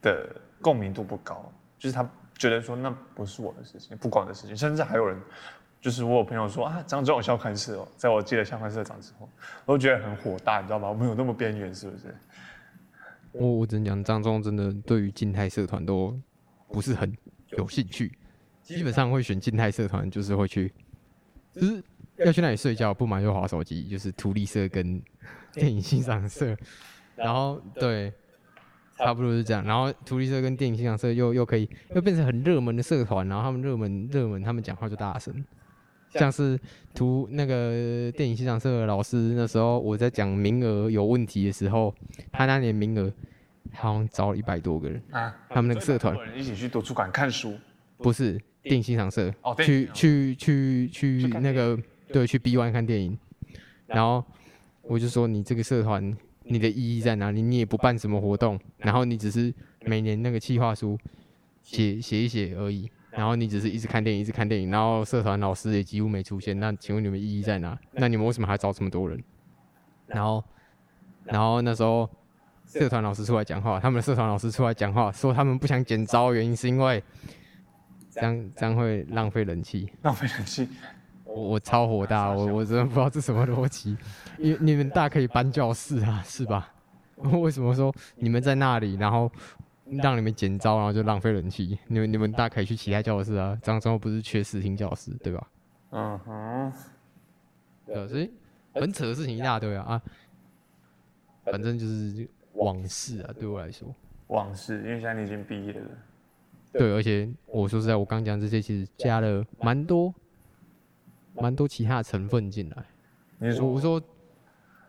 [0.01, 0.27] 的
[0.61, 5.19] 共鸣度不高，就是他觉得说那不是我的事情，不关我的事情，甚至还有人，
[5.79, 9.29] 就是我有朋友说啊，张忠有校刊社哦，在我接了校刊社长之后，
[9.65, 10.89] 我都觉得很火大，你知道吗？
[10.89, 12.15] 我们有那么边缘是不是？
[13.33, 16.19] 我我只能讲，张忠真的对于静态社团都
[16.69, 17.15] 不是很
[17.49, 18.17] 有兴趣，
[18.63, 20.73] 基本上会选静态社团就是会去，
[21.53, 21.83] 就是。
[22.25, 25.01] 要去那里睡觉，不买就划手机，就是图利社跟
[25.53, 26.57] 电影欣赏社，
[27.15, 28.11] 然后对，
[28.97, 29.31] 差不多。
[29.31, 29.63] 是这样。
[29.63, 35.33] 然后图利社跟电影欣赏社又又可以又变成很热门的社团，然后他们热门热门，他们讲话就大声。
[36.09, 36.31] 像。
[36.31, 36.59] 是
[36.95, 41.93] 图那个电影欣赏社的老师，那时候我在讲名额有问题的时候，
[42.31, 43.11] 他那年名额
[43.73, 44.99] 好像招了一百多个人。
[45.11, 46.17] 啊，他们那个社团。
[46.35, 47.55] 一起去图书馆看书，
[47.97, 48.81] 不是电影。
[48.81, 51.77] 欣赏社，哦去去去去那个。
[52.11, 53.17] 对，去 B One 看电影，
[53.85, 54.23] 然后
[54.83, 57.41] 我就说，你这个社团你的意义在哪里？
[57.41, 60.97] 你也不办什么活动，然后你只是每年那个企划书
[61.61, 66.57] 写写一写而已，然后你只是一直看电影，一直看电影，然后社团老师也几乎没出现。
[66.59, 67.77] 那请问你们意义在哪？
[67.91, 69.21] 那你们为什么还招这么多人？
[70.07, 70.41] 然后，
[71.25, 72.09] 然后那时候
[72.65, 77.03] 社团老师出来讲话，他们的社团老师出来讲话说，他们不想减招，原因是因为
[78.09, 80.65] 这样这样会浪费人气，浪费人气。
[81.37, 83.95] 我我超火大，我我真的不知道这什么逻辑。
[84.37, 86.73] 你你们大可以搬教室啊，是吧？
[87.17, 89.31] 为什么说你们在那里，然后
[89.85, 91.77] 让你们减招，然后就浪费人气？
[91.87, 95.47] 你们你们大可以去其他教室啊，这样之后不是缺视听教室，对吧？
[95.91, 96.73] 嗯哼，
[97.85, 98.31] 对，所以
[98.73, 100.01] 很扯的事情一大堆啊啊，
[101.45, 103.87] 反正就是往事啊，对我来说。
[104.27, 105.89] 往事，因为现在你已经毕业了。
[106.73, 110.13] 对，而且我说实在，我刚讲这些其实加了蛮多。
[111.39, 112.85] 蛮多其他的成分进来，
[113.39, 114.01] 你说我说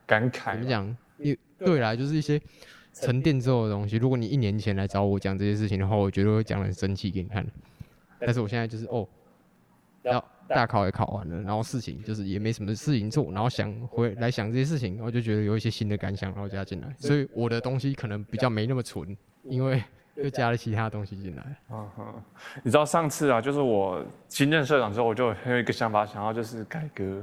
[0.06, 0.96] 感慨怎么讲？
[1.18, 2.40] 一对来就是一些
[2.92, 3.96] 沉淀之后的东西。
[3.96, 7.46] 如果你一年前来找我讲这些事情的话，我绝对会讲得很生气给你看。
[8.20, 9.06] 但是我现在就是哦，
[10.02, 16.94] 要大考也考完了，然后事情就是也没什么事情做，然后想回来想这些事情，然后就觉得有一些新的感想，然后加进来。
[16.98, 19.82] 所以我的东西可能比较没那么纯，因为。
[20.24, 21.42] 又加了其他东西进来。
[21.70, 22.22] 嗯哼，
[22.62, 27.22] 你知道上次啊，就是我新任社长之后，我就很有一个想法，想要就是改革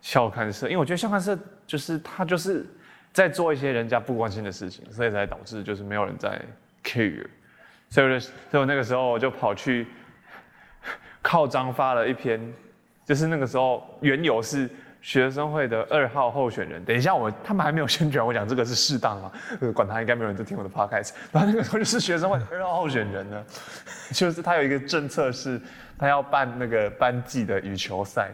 [0.00, 2.66] 校刊社，因为我觉得校刊社就是他就是
[3.12, 6.40] 在做一些人家不关心的事情，所以才导致就是没有人在
[6.82, 7.26] care。
[7.90, 9.86] 所以我就，所以我那个时候我就跑去
[11.20, 12.40] 靠章发了一篇，
[13.04, 14.68] 就是那个时候缘由是。
[15.02, 19.32] 学生会的二号候选人，等一下我他们还没有宣传，我讲这个是适当吗？
[19.74, 21.12] 管他，应该没有人在听我的 podcast。
[21.32, 23.44] 然后那个时候就是学生会的二号候选人呢，
[24.12, 25.58] 就是他有一个政策是，
[25.98, 28.30] 他要办那个班级的羽球赛。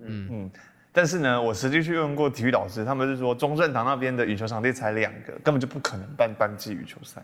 [0.00, 0.50] 嗯嗯，
[0.92, 7.22] 但是呢，我实际去问过体育老师，他们是说中正堂那边的羽球场地才两个，根本就不可能办班级羽球赛。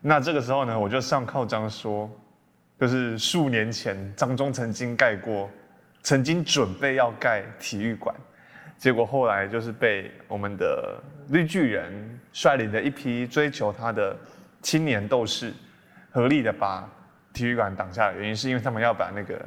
[0.00, 2.08] 那这个时候呢，我就上靠章说，
[2.78, 5.50] 就是数年前张忠曾经盖过。
[6.08, 8.16] 曾经准备要盖体育馆，
[8.78, 14.16] 结果后来就是被我们的绿巨人率领的一批追求他的
[14.62, 15.52] 青年斗士，
[16.10, 16.88] 合力的把
[17.34, 18.14] 体育馆挡下来。
[18.14, 19.38] 原因是因为他们要把那个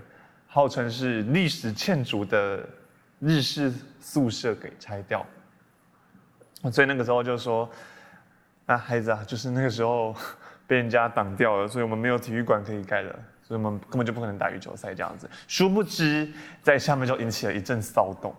[0.45, 2.63] 号称是历史建筑的
[3.17, 5.25] 日式宿舍给拆掉。
[6.71, 7.67] 所以那个时候就说
[8.67, 10.15] ：“啊，孩子啊，就是那个时候
[10.67, 13.19] 被人家挡掉了，所以我们没有体育馆可以盖了。”
[13.51, 18.33] 所以我们根本就不可能打羽球赛这样子，殊不知在下面就引起了一阵骚动，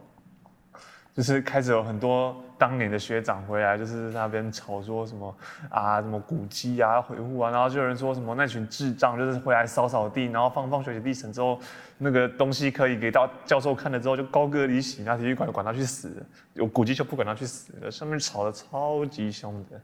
[1.15, 5.37] 就是开始有很多当年的学长回来，就是那边吵说什么
[5.69, 11.61] 啊，什么古迹啊，维护啊，然后就有人说什么那群智障就是回来扫扫地，然后放放学习历程之后，
[11.99, 19.79] 那个东西可以给到教授看了之后就高歌离席，那体育馆管他去死，有古迹就不管他去死了，上面吵得超级凶的。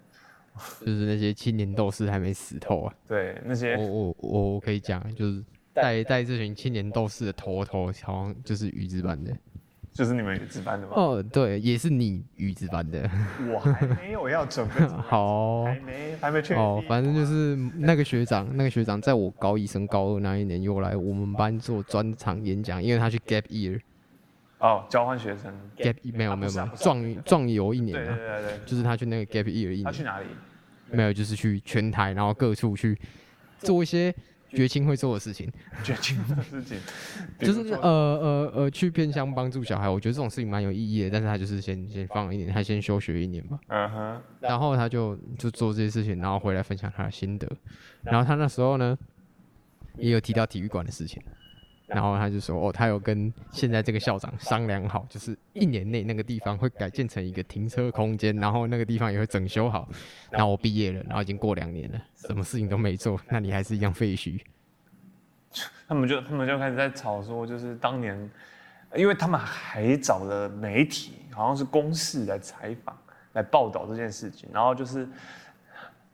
[0.81, 2.95] 就是那些青年斗士还没死透啊！
[3.07, 9.37] 对，那些我我我可以讲，就是带带这群青年斗士的头头，好像就是宇智班的，
[9.93, 10.93] 就是你们宇智班的吗？
[10.97, 13.09] 哦，对，也是你宇智班的。
[13.53, 14.85] 我还没有要准备。
[15.03, 16.63] 好，还没还没确定。
[16.63, 23.81] 哦，反正就是那个学长，那个学长在我高一升高二那一年，又来我们班做专场演讲，因为他去 gap year。
[24.59, 25.53] 哦，交换学生。
[25.77, 28.17] gap 没有没有没有，壮壮游一年啊。
[28.17, 29.85] 对对对，就是他去那个 gap year 一年。
[29.85, 30.27] 他去哪里？
[30.91, 32.99] 没有，就是去全台，然后各处去
[33.59, 34.13] 做一些
[34.49, 35.53] 绝青会做的事情。
[35.85, 36.79] 绝青的事情，
[37.39, 39.87] 就是呃呃呃，去偏乡帮助小孩。
[39.87, 41.11] 我觉得这种事情蛮有意义的。
[41.11, 43.61] 但是他就是先先放一年，他先休学一年嘛。
[43.69, 44.23] 嗯哼。
[44.41, 47.47] 然后他就就做这些事情，然后回来分享他的心得。
[48.03, 48.97] 然后他那时候呢，
[49.99, 51.23] 也有提到体育馆的事情。
[51.89, 59.89] 然后他就说：“哦，他有跟现在这个校长商量好，就是一年内那个地方会改建成一个停车空间，然后那个地方也会整修好。
[60.31, 64.39] 然后我毕业了，然后已经过两年了，什么事情都没做，那你还是一样废墟。
[65.89, 68.31] ”他们就他们就开始在吵说，就是当年，
[68.95, 72.97] 因为他们还找了媒体，好像是公视来采访
[73.33, 75.09] 来报道这件事情，然后就是。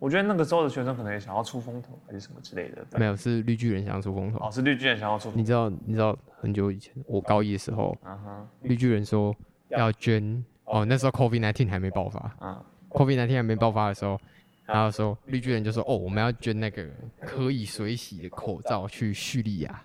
[0.04, 2.86] 我觉得那个时候的学生可能也想要出风头，还是什么之类的。
[2.98, 4.38] 没有，是绿巨人想要出风头。
[4.38, 5.38] 哦，是绿巨人想要出风头。
[5.38, 9.34] 你知道，你知道很久以前，我高一的时候，嗯哼，绿巨人说
[9.68, 10.44] 要捐。
[10.66, 12.20] 哦，那时候 COVID nineteen 还没爆发。
[12.38, 14.20] 啊，COVID nineteen 还没爆发的时候，
[14.66, 16.86] 然后说绿巨人就说：“哦，我们要捐那个
[17.22, 19.82] 可以水洗的口罩去叙利亚，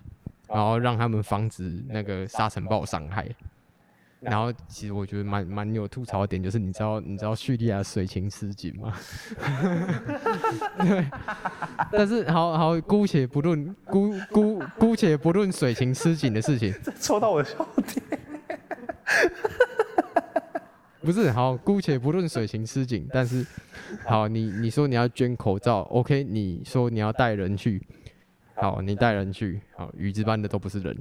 [0.48, 3.26] 然后让他们防止那个沙尘暴伤害。”
[4.20, 8.94] 然后其实我觉得蛮蛮有吐槽的点，就是你知道你知道叙利亚水情吃紧吗？
[10.78, 11.06] 对，
[11.90, 18.20] 但是好好姑且不论姑姑姑且不论水情吃紧的事情，这戳到我的笑点。
[21.00, 23.44] 不是好姑且不论水情吃紧，但是
[24.04, 26.22] 好你你说你要捐口罩，OK？
[26.24, 27.82] 你说你要带人去，
[28.54, 30.94] 好你带人去，好宇智班的都不是人。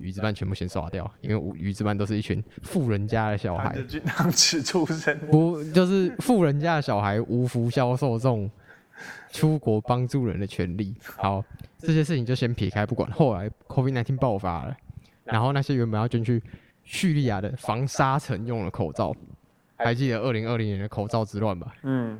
[0.00, 4.02] 宇智班全部先刷掉，因为鱼子班都是一群富人家的小孩，军
[4.62, 8.50] 出身，不就是富人家的小孩，无福消受这种，
[9.30, 10.94] 出国帮助人的权利。
[11.16, 11.44] 好，
[11.78, 13.10] 这些事情就先撇开不管。
[13.12, 14.76] 后来 COVID-19 爆发了，
[15.24, 16.42] 然后那些原本要捐去
[16.84, 19.14] 叙利亚的防沙尘用的口罩，
[19.76, 21.74] 还记得二零二零年的口罩之乱吧？
[21.82, 22.18] 嗯，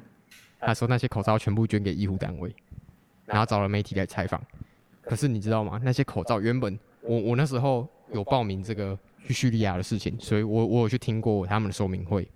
[0.61, 2.55] 他说那些口罩全部捐给医护单位，
[3.27, 4.43] 然后找了媒体来采访。
[5.03, 5.81] 可是你知道吗？
[5.83, 12.29] 那些口罩原本我我那时候有报名这个去叙利亚的事情，所以我我有去听过他们的说明会。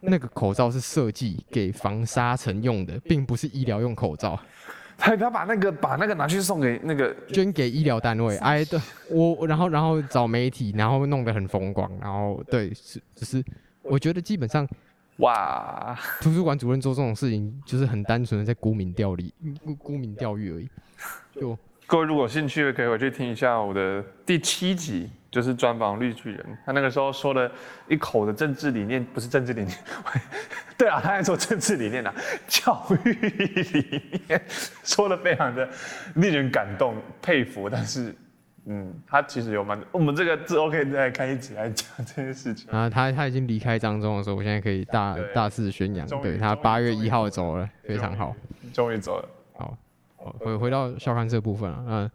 [0.00, 4.38] 那个口罩是设计给防沙尘用的，并不是医疗用口罩。
[4.96, 8.36] 他 他把那个把那个拿去送给那个捐给医疗单位。
[8.38, 8.78] 哎，对，
[9.10, 11.90] 我然后然后找媒体，然后弄得很风光。
[12.00, 13.42] 然后对，是只是
[13.82, 14.68] 我觉得基本上，
[15.18, 19.32] 哇，图书馆主任做这种事情就是很单纯的在沽名钓利，
[19.64, 20.68] 沽沽名钓誉而已。
[21.34, 21.58] 就
[21.90, 25.10] 各位如果有兴趣的，可以回去听一下我的第七集。
[25.28, 27.48] 就是专访绿巨人，他那个时候说了
[27.86, 29.78] 一口的政治理念，不是政治理念，
[30.76, 32.12] 对 啊，他在说政治理念啊，
[32.48, 34.42] 教育理念，
[34.82, 35.68] 说的非常的
[36.16, 37.70] 令人感动佩服。
[37.70, 38.12] 但是，
[38.66, 42.68] 嗯，他其实有蛮，我们这个之后可以再来开一集来讲这件事情。
[42.72, 48.34] 啊，他他已经离开张中的时候，我现在可以大大肆宣扬，对他八月一号走了，非常好，
[48.72, 49.28] 终于走了。
[50.24, 52.10] 好，回回到校刊这部分啊，嗯。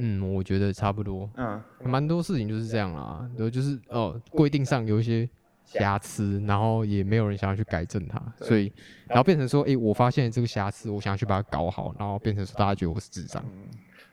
[0.00, 1.28] 嗯，我觉得差不多。
[1.36, 5.28] 嗯，蛮多事情就是这样啦，对，就是哦，规定上有一些
[5.64, 8.72] 瑕疵，然后也没有人想要去改正它，所以
[9.08, 13.42] 然后变成说，哎、欸，我发现这个瑕疵，我想要去把它搞好，然后变成说大家觉得我是智障。
[13.52, 13.64] 嗯，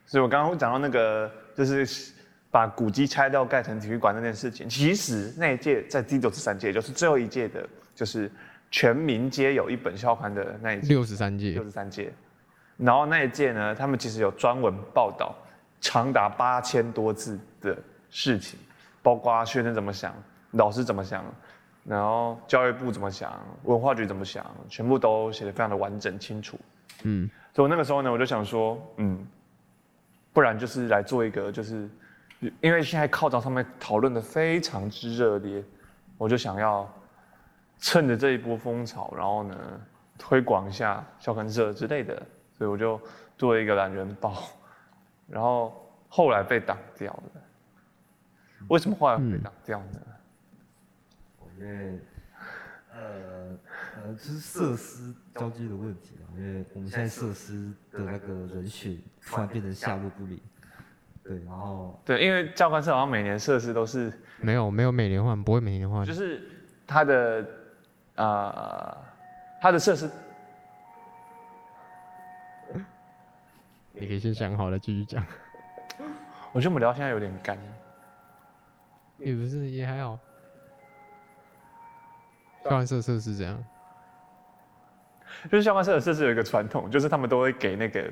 [0.07, 2.13] 所以我刚刚讲到那个，就是
[2.49, 8.31] 把古迹拆掉盖成体育馆那件事情，其实那一届在第六十三届，就是最后一届的，就是
[8.71, 12.11] 全民皆有一本校刊的那一届，六十三届，六十三届。
[12.77, 15.35] 然后那一届呢，他们其实有专文报道。
[15.81, 17.77] 长达八千多字的
[18.09, 18.59] 事情，
[19.03, 20.15] 包括学生怎么想，
[20.51, 21.23] 老师怎么想，
[21.83, 26.57] 然后教育部怎么想，文化局怎么想，全部都写得非常的完整清楚。
[27.03, 29.23] 嗯，所以我那个时候呢，我就想说，嗯，
[30.33, 31.87] 不然就是来做一个，就是
[32.61, 35.63] 因为现在靠招上面讨论的非常之热烈，
[36.17, 36.91] 我就想要
[37.77, 39.55] 趁着这一波风潮，然后呢
[40.17, 42.25] 推广一下校刊社之类的，
[42.57, 42.99] 所以我就
[43.37, 44.43] 做了一个懒人包。
[45.27, 47.41] 然后后来被挡掉了，
[48.67, 49.99] 为什么后来被挡掉呢？
[51.59, 51.99] 因为
[52.93, 53.57] 呃
[54.03, 56.25] 呃，就是设施交接的问题啊。
[56.37, 60.39] 因为我们现在设施的那个人选突然变成下落不明。
[61.23, 66.47] 对，然后对，因为教官社好像每年设施都是没有没有每年换，不会每年换，就是
[66.85, 67.41] 他的
[68.13, 68.97] 啊、呃，
[69.59, 70.07] 他的设施。
[73.97, 75.25] 你可以先想好了继续讲。
[76.51, 77.57] 我觉得我们聊现在有点干。
[79.17, 80.19] 也不是，也还好。
[82.63, 83.63] 校刊社设施怎样？
[85.49, 88.11] 就是校刊社的设施有一个传统，就是他们都会给那个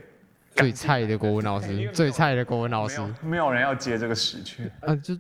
[0.52, 4.72] 最菜的国文老师，最菜的国文老师没，没有人要接这个实去。
[4.80, 5.18] 啊，就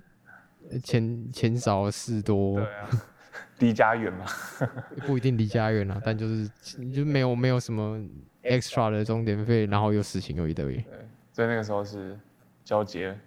[0.81, 2.59] 钱钱少事多。
[2.59, 2.89] 对啊，
[3.59, 4.25] 离家远嘛。
[5.05, 6.49] 不一定离家远啊，但就是
[6.93, 7.99] 就没有没有什么。
[8.43, 12.19] Extra 的钟点费，然后又事情又一堆，对，所以那个时候是
[12.63, 13.17] 交接。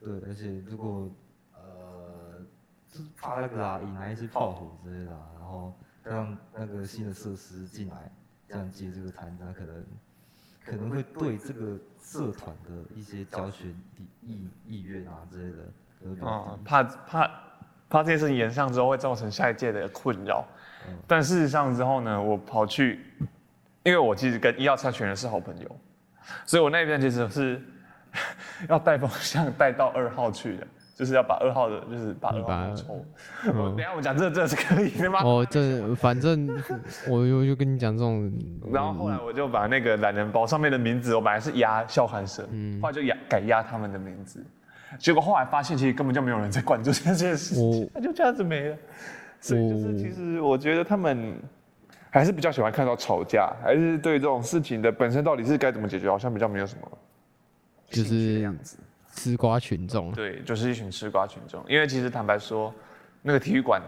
[0.00, 1.10] 对，而且如果
[1.54, 2.40] 呃，
[2.88, 8.10] 就是怕那个啊，引来一些炮火之类的，然后让那个新的设施进来，
[8.48, 9.84] 这样接这个摊子，可能
[10.64, 13.66] 可能会对这个社团的一些教学
[14.22, 15.58] 意意愿啊之类的，
[16.04, 17.30] 嗯，怕怕
[17.88, 20.46] 怕这件事情延上之后会造成下一届的困扰。
[20.88, 23.00] 嗯，但事实上之后呢，我跑去。
[23.86, 25.76] 因为我其实跟一号参选人是好朋友，
[26.44, 27.62] 所以我那边其实是
[28.68, 33.06] 要带风向带到二号去的，就是要把二号的，就是把二号抽。
[33.46, 35.20] 我等下我讲这这是可以的吗？
[35.22, 36.48] 哦，这反正
[37.08, 38.28] 我就就跟你讲这种。
[38.72, 44.44] 然后后来我就把那个懒人包上面的名字，我本来是压笑寒蛇，嗯，后来就压改压他们的名字，
[44.98, 48.76] 结果后来发现其实根本就没有人在关注这件事情，那就这样子没了。
[49.40, 51.38] 所以就是其实我觉得他们。
[52.16, 56.98] 还是比较喜欢看到吵架，还是对这种事情的本身到底是该怎么解决，好像比较没有什么，
[57.90, 58.78] 就是这样子，
[59.12, 60.10] 吃瓜群众。
[60.12, 61.62] 对，就是一群吃瓜群众。
[61.68, 62.74] 因为其实坦白说，
[63.20, 63.82] 那个体育馆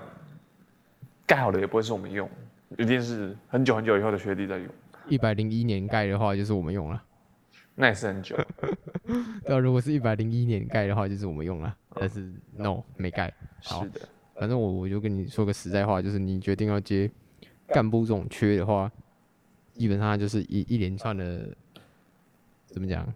[1.26, 2.28] 盖好了也不会是我们用，
[2.76, 4.68] 一定是很久很久以后的学弟在用。
[5.08, 7.02] 一百零一年盖的话，就是我们用了，
[7.74, 8.36] 那也是很久。
[9.42, 13.32] 对啊，如果是一百零一年盖的话，就是我们用了，但是 no 没盖。
[13.62, 14.00] 是的，
[14.38, 17.10] 反正我我就跟你说个实在话，就是你决定要接。
[17.68, 18.90] 干部这种缺的话，
[19.74, 21.48] 基本上就是一一连串的，
[22.66, 23.06] 怎么讲？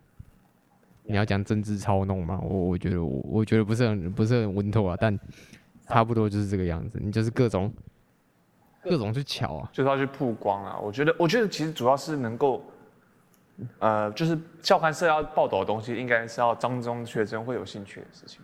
[1.04, 2.38] 你要讲政治操弄嘛？
[2.40, 5.18] 我我觉得我我觉得不是很不是很稳妥啊，但
[5.88, 6.98] 差不多就是这个样子。
[7.02, 7.72] 你就是各种
[8.84, 10.78] 各种去巧啊，就是要去曝光啊。
[10.78, 12.64] 我觉得，我觉得其实主要是能够，
[13.80, 18.40] 呃，就是校刊社要报道的东西，应该是要张中学生会有兴趣的事情。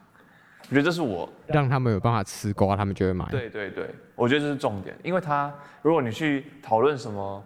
[0.71, 3.25] 我觉得这是我让他们有办法吃瓜，他们就会买。
[3.31, 7.43] 对对对，我觉得这是重点，因为他如果你去讨论什么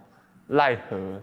[0.48, 1.20] 奈何，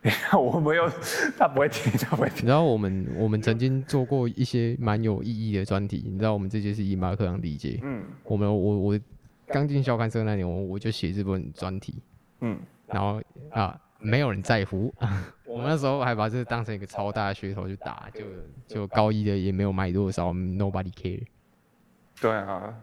[0.00, 0.90] 你 看我没有，
[1.36, 2.38] 他不会听，他不会听。
[2.38, 9.00] 你知道我们我们曾经做过一些蛮有意义的专题，你知道我们这届是以马克堂第一届，嗯，我们我我
[9.48, 11.94] 刚进校刊社那年，我我就写这本专题，
[12.40, 14.92] 嗯，然后啊没有人在乎，
[15.44, 18.24] 我们那时候还把这个当成一个超大的噱头去打，就
[18.66, 21.22] 就高一的也没有买多少，nobody care。
[22.22, 22.74] 对啊，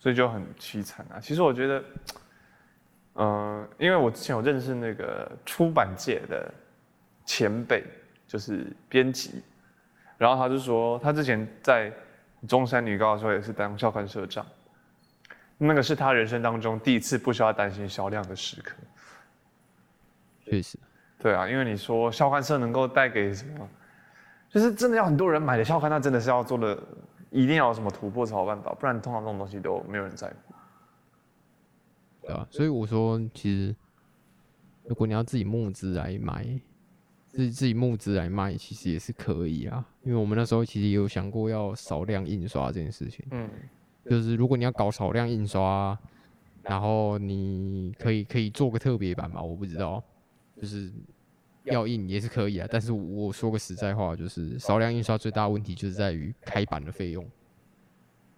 [0.00, 1.20] 所以就很凄惨啊。
[1.20, 1.84] 其实我觉得。
[3.16, 6.52] 嗯、呃，因为我之前有认识那个出版界的
[7.24, 7.84] 前辈，
[8.26, 9.40] 就是编辑，
[10.18, 11.92] 然后他就说，他之前在
[12.48, 14.44] 中山女高的时候也是当校刊社长，
[15.58, 18.74] 那个是他人生当中第一次不需要担心销量的时刻。
[20.44, 20.76] 确实，
[21.20, 23.68] 对啊，因为你说校刊社能够带给什么，
[24.50, 26.76] 就是真的要很多人买的校刊，那真的是要做的，
[27.34, 30.54] 一定要有什么突破才有办法，不然通常这种东西都没有人在乎。
[32.22, 33.74] 对啊，所以我说，其实
[34.84, 36.44] 如果你要自己募资来买，
[37.26, 39.84] 自己自己募资来卖，其实也是可以啊。
[40.04, 43.26] 因为我们那时候其实也有想过要少量印刷这件事情。
[43.32, 43.50] 嗯，
[44.08, 45.98] 就是如果你要搞少量印刷，
[46.62, 50.00] 然后你可以可以做个特别版吧，我不知道，
[50.56, 50.92] 就是
[51.64, 52.68] 要印也是可以啊。
[52.70, 57.26] 但是我说个实在话，就是少量印刷最大的问题就是在于开版的费用。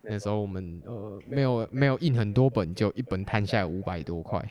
[0.09, 4.49] 那时候我们呃没有没有印很多本，就一本摊下来五百多块，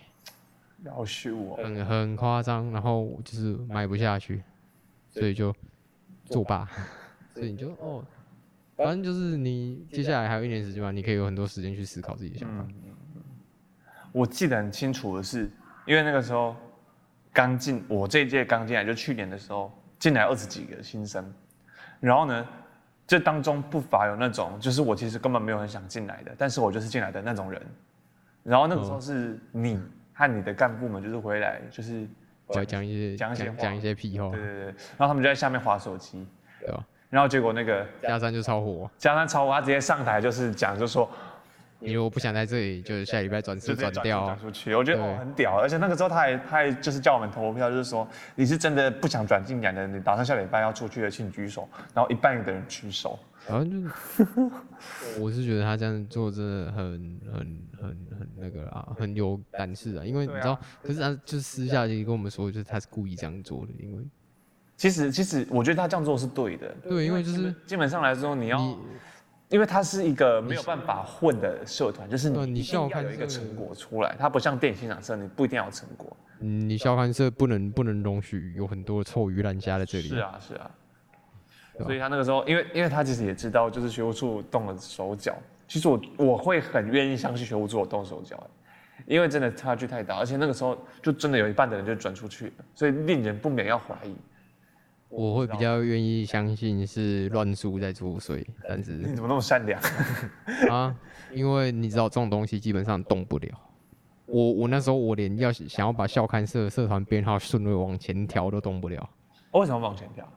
[0.83, 4.43] 要修我，很很夸张，然后就是买不下去，
[5.09, 5.55] 所以就
[6.25, 6.69] 作罢。
[7.33, 8.03] 所以你就哦，
[8.75, 12.67] 反正就是你接下来还有一年时间嘛，你可以有很多时间去思考自己的想法。
[12.67, 13.21] 嗯，
[14.11, 15.49] 我记得很清楚的是，
[15.85, 16.53] 因为那个时候
[17.35, 21.23] 刚进我这一届刚进来，就去年的时候进来二十几个新生，
[21.99, 22.47] 然后呢。
[23.07, 27.61] 这当中不乏有那种，就是我其实根本没有很想进来的，但是我就是进来的那种人。
[28.41, 29.79] 然后那个时候是你
[30.11, 32.07] 和你的干部们就是回来，就是
[32.49, 34.31] 讲讲一些讲一些讲一些屁话。
[34.31, 34.65] 对对对，
[34.97, 36.27] 然后他们就在下面划手机。
[36.59, 36.83] 对吧？
[37.11, 41.07] 然后结果那个加山就超火，加山超火，他直接上台就是讲，就说。
[41.79, 44.73] 你如果不想在这里，就是下礼拜转职转掉，转出去。
[44.73, 51.67] 我觉得哦很屌，而且那个时候他还他还就是叫我们投票，就是说你是真的不想转进来的，你打算下礼拜要出去的，请举手。
[51.93, 53.71] 然后一半的人举手，然后就
[55.21, 57.39] 我是觉得他这样做真的很很
[57.79, 60.03] 很很那个啊，很有胆识啊。
[60.03, 64.03] 因为你知道，可是他就私下就跟我们说，就是他是故意这样做的，因为
[64.77, 66.73] 其实其实我觉得他这样做是对的。
[66.83, 68.75] 对，因为就是基本上来说，你要。
[69.49, 76.15] 因为它是一个没有办法混的社团，就是你需要有一个成果出来，它不像电影欣赏社，你不一定要有成果。
[76.39, 80.07] 你校刊社不能不能容许有很多臭鱼烂虾在这里。
[80.07, 80.71] 是啊是啊，
[81.79, 85.35] 所以他那个时候，因为因为他其实也知道，就是学务处动了手脚。
[85.67, 88.41] 其实我我会很愿意相信学务处有动手脚，
[89.05, 94.15] 因为真的差距太大，而且那个时候就真的有一半的人就转出去了，所以令人不免要怀疑。
[95.09, 99.81] 我会比较愿意相信是乱数在作祟，但是你怎么那么善良
[100.69, 100.95] 啊？
[101.31, 103.49] 因为你知道这种东西基本上动不了。
[104.25, 109.09] 我我那时候我连要想要把校刊社社团编号顺位往前调都动不了。
[109.51, 110.27] 为什么往前调？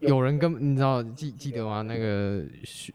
[0.00, 1.82] 有人跟你知道记记得吗？
[1.82, 2.44] 那个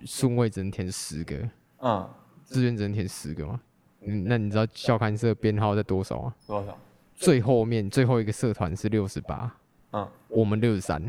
[0.06, 2.10] 顺位只能填十个，嗯，
[2.46, 3.60] 志愿只能填十个吗？
[4.02, 6.36] 嗯，那你知道校刊社编号在多少吗？
[6.46, 6.78] 多少？
[7.16, 9.54] 最后面最后一个社团是六十八。
[9.92, 11.02] 嗯，我们六十三，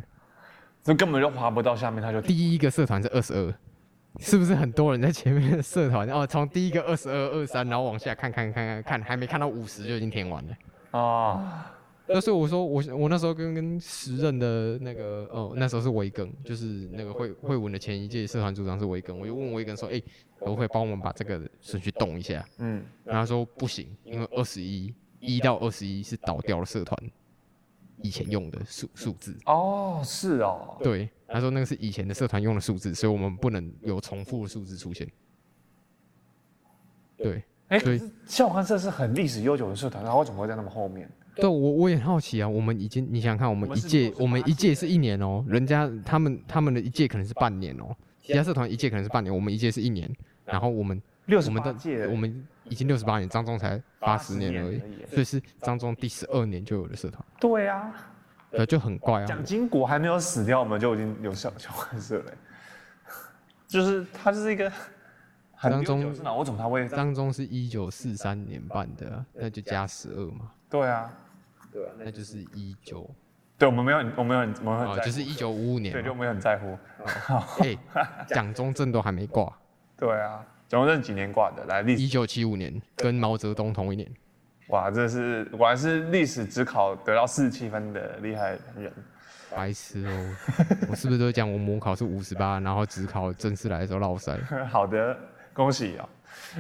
[0.83, 3.55] 这根本就滑不到下面，他就第一个社团是二十二，
[4.21, 6.09] 是不是很多人在前面的社团？
[6.09, 10.57] 哦，从第一个二十二、二三，然后往下看看看看看，还没看到五十就已经填完了。
[10.93, 11.45] 哦，
[12.07, 20.05] 那所以我说我我那时候跟跟时任的那个哦，那时候是维根，就是那个会会文的前一届社团组长是维根，我就问维根说，哎、欸，
[20.39, 22.43] 可不可以帮我们把这个顺序动一下？
[22.59, 26.99] 嗯，然后他说不行，因为二十一一到二十一是倒掉的社团。
[28.03, 29.37] 以前用的数数字。
[29.47, 35.07] 哦，是哦，对，他说那个是以前的社团用的数字，所以我们不能有重复的数字出现。
[37.17, 41.11] 对，哎、欸，可是校刊社是很历史悠久的社团，然后为什么会在那么后面？
[41.35, 42.49] 对，我我也很好奇啊。
[42.49, 50.09] 我们已经，你想想看，我们一届，我们一届是一年哦、喔，人家他们他们的一届可能是半年哦、喔，其他社团一届可能是半年，我们一届是一年，
[50.45, 57.25] 然后我们六十八届，我们已经六十八年，张忠才八十年而已，所以是张忠第十二年就有了社团。
[57.41, 57.93] 对啊，
[58.53, 59.27] 呃，就很怪啊。
[59.27, 62.33] 蒋经国还没有死掉，我们就已经有校校刊社了。
[63.67, 64.73] 就是他就是一个
[65.55, 66.33] 很张忠是哪？
[66.33, 66.89] 我怎么他会？
[66.89, 71.13] 张忠是一九四三年办的啊，那就加十二嘛，对啊，
[71.71, 73.09] 对啊，那就是一九，
[73.59, 76.21] 对我们没有很，我们有很，我们很哦，在乎就是一九五五年对，就嘛。
[76.21, 76.79] 没有很在乎。
[77.63, 77.77] 哎，
[78.27, 79.53] 蒋中正都还没挂，
[79.99, 81.65] 对啊，蒋中正几年挂的？
[81.65, 84.07] 来历史，一九七五年跟毛泽东同一年。
[84.69, 88.93] 哇，这是果然是历史只考得到四十七分的厉害人。
[89.51, 90.37] 白痴哦、
[90.91, 94.39] 我是不是都讲我模考是五十八，然后只考正式来的时候落三？
[94.69, 95.19] 好的，
[95.55, 96.07] 恭喜哦。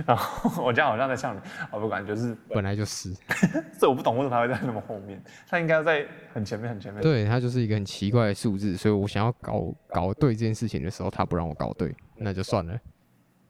[0.07, 1.41] 然后我这样好像在向你，
[1.71, 3.15] 我不管，就是本来就是，
[3.79, 7.03] 这我不懂为什么他会在那么后面，他应该在很前面很前面。
[7.03, 12.75] 对，他就是一个很奇怪的数字，所以我想要搞搞对这件事情的时候，他不让我搞对，那就算了。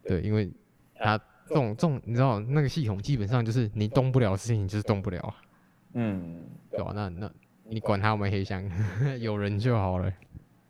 [0.09, 0.51] 对，因为
[0.97, 5.35] 他这种这种，你知道那个系统基本上就是你动不了的事情，就是动不了啊，
[5.93, 6.41] 嗯，
[6.71, 7.31] 对吧、那那
[7.65, 8.69] 你管他有没有黑箱，
[9.21, 10.13] 有人就好了，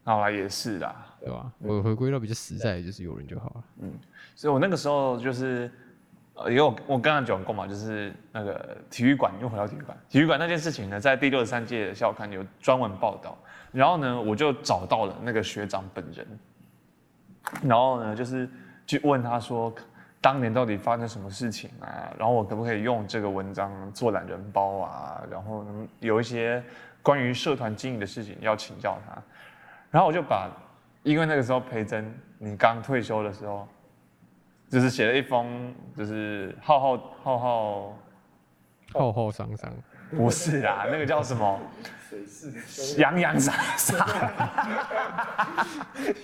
[0.04, 1.04] 好啦，也是啦。
[1.20, 1.52] 对吧？
[1.58, 3.64] 我回归到比较实在的，就是有人就好了。
[3.80, 3.92] 嗯
[4.36, 5.68] 所以我那个时候就是，
[6.34, 13.36] 呃，因为我我刚刚讲过嘛，就是那个体育馆又回到体育馆，体育馆那件事情呢，在第六十三届的校刊有专门报道，
[13.72, 16.24] 然后呢，我就找到了那个学长本人，
[17.64, 18.48] 然后呢，就是
[18.88, 19.72] 去问他说，
[20.20, 22.12] 当年到底发生什么事情啊？
[22.18, 25.22] 然后我可不可以用这个文章做懒人包啊？
[25.30, 25.64] 然后，
[26.00, 26.60] 有一些
[27.02, 29.22] 关于社团经营的事情要请教他，
[29.92, 30.50] 然后我就把，
[31.04, 33.68] 因为那个时候培珍你刚退休的时候。
[34.70, 37.98] 就是写了一封，就是浩浩浩浩，
[38.92, 39.72] 浩浩桑桑，
[40.10, 41.60] 不是啦， 那个叫什么？
[42.96, 44.06] 洋洋洒洒，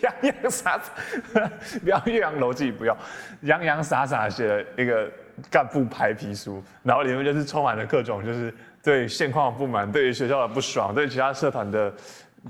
[0.01, 0.93] 洋洋洒洒，
[1.83, 2.97] 不要岳阳楼记，不要
[3.43, 5.11] 洋洋洒洒写了一个
[5.51, 11.93] 干部白皮书，然后里面就是充满了各种就是对现况不满，对于学校的不爽，对其他社团的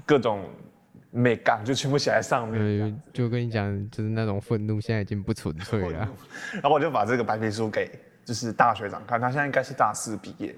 [0.06, 0.44] 各种。
[1.16, 6.08] 美感就全部写在上面，对，就跟你讲，就是那种愤怒，现在已经不纯粹了。
[6.54, 7.88] 然后我就把这个白皮书给
[8.24, 10.52] 就是大学长看，他现在应该是大四毕业。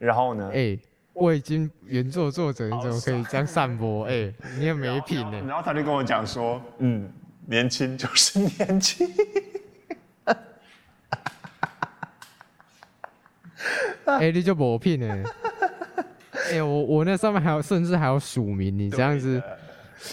[0.00, 0.48] 然后呢？
[0.48, 0.80] 哎、欸，
[1.12, 4.04] 我已经原作作者，你怎么可以这样散播？
[4.06, 5.38] 哎、欸，你也没品呢。
[5.46, 7.12] 然后他就跟我讲说，嗯，
[7.46, 9.06] 年轻就是年轻。
[14.06, 15.22] 哎、欸，你就没品呢？
[16.32, 19.40] 哎、欸，我我那上面还有，甚至还有署名，你这样子。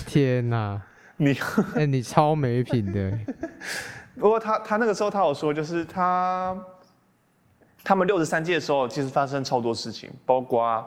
[0.05, 0.81] 天呐，
[1.15, 3.17] 你哎、欸，你超没品的。
[4.19, 6.53] 不过他他那个时候他有说，就是他
[7.87, 10.85] 他们六十三届的时候，其实发生超多事情，包括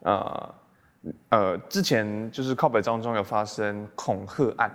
[0.00, 0.54] 呃
[1.28, 4.74] 呃之前就是靠北张中有发生恐吓案。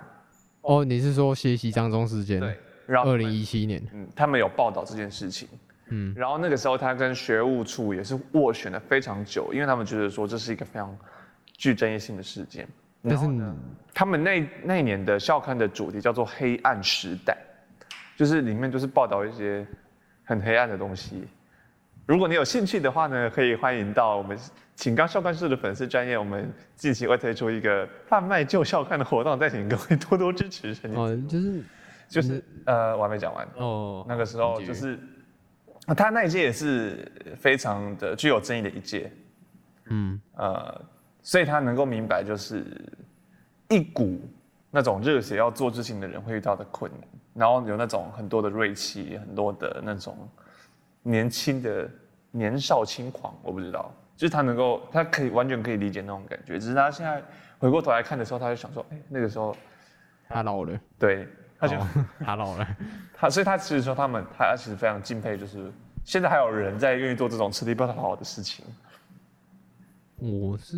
[0.60, 2.38] 哦，你是说学习张中事件？
[2.38, 2.56] 对，
[2.86, 5.48] 然后二零一七年，嗯，他们有报道这件事情。
[5.88, 10.96] 嗯，然后那个时候他跟学务处也是斡旋了非常久，因为他们觉得说这是一个非常
[11.54, 12.68] 具争议性的事件。
[13.02, 13.56] 但是呢，
[13.92, 17.36] 他们那那一年的校刊的主题叫做“黑暗时代”，
[18.16, 19.66] 就是里面就是报道一些
[20.22, 21.26] 很黑暗的东西。
[22.08, 24.34] 如果你有兴趣的话呢，可以欢迎到我们
[24.74, 30.70] 请刚校刊社的粉丝专业，我们近期会推出一个贩卖旧校刊的活动，再请各位多多支持。
[30.94, 31.62] 哦，就是
[32.08, 34.06] 就是呃，我还没讲完哦。
[34.08, 34.98] 那个时候就是
[35.94, 39.12] 他那一届也是非常的具有争议的一届。
[39.90, 40.80] 嗯，呃。
[41.20, 42.64] 所以他能够明白，就是
[43.68, 44.18] 一股
[44.70, 47.00] 那种热血要做事情的人会遇到的困难，
[47.34, 50.16] 然后有那种很多的锐气，很多的那种
[51.08, 51.90] 年轻的
[52.30, 57.22] 年少轻狂，我不知道，就是他能够，他可以完全可以理解那种感觉，只是他现在
[57.58, 59.56] 回过头来看的时候，他就想说，哎、欸，那个时候
[60.28, 61.26] 他老了，对，
[61.58, 61.86] 他就、哦、
[62.20, 62.76] 他老了，
[63.14, 65.72] 他所以他其实说他们，他其实非常敬佩，就是
[66.04, 68.64] 现在还有人在愿意做这种吃力不讨好的事情。
[70.16, 70.76] 我是，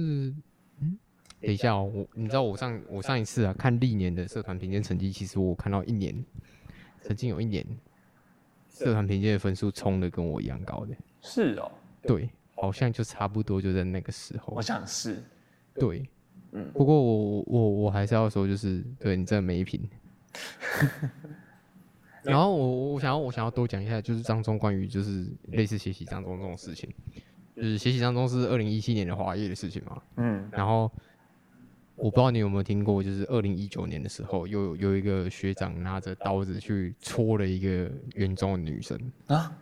[0.80, 0.98] 嗯，
[1.40, 1.72] 等一下。
[1.74, 6.14] 哦，我你知道我上我上一次啊看历年的社团平均成绩，其实我看到一年，
[7.02, 7.66] 曾经有一年，
[8.70, 10.94] 社团评鉴的分数冲的跟我一样高的。
[11.20, 11.70] 是哦，
[12.02, 14.54] 对，好像就差不多就在那个时候。
[14.56, 15.22] 我想是，
[15.74, 16.08] 对，
[16.52, 19.88] 嗯，不过我我我还是要说，就是对你真的没品。
[22.22, 26.88] 然后我我想要我想要多讲一下，就是张中关于就是类似学习张中这种事情。
[27.56, 30.90] 就是学习张忠是二零一七年的华业的事情嘛，嗯，然后
[32.00, 38.98] 我不知道你有没有听过，就是二零一九年的时候，有有一个学长拿着刀子去戳了一个园中的女生。
[39.26, 39.52] 啊，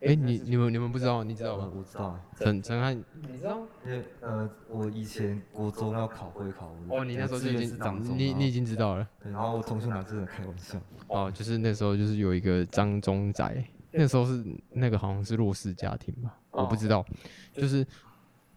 [0.00, 1.72] 哎、欸，你你们你们不知道，你知道吗？
[1.74, 3.62] 我知道，陈陈汉，你知道？
[3.86, 7.78] 因为呃，我以前国中要考会考，哦，你那时候就已经，
[8.18, 13.64] 你你已经知道了，然后我同学拿这个开玩笑，哦，就是那时候就是有一个张中仔。
[13.96, 17.06] 那时候是那个好像是弱势家庭吧，我不知道，
[17.52, 17.86] 就是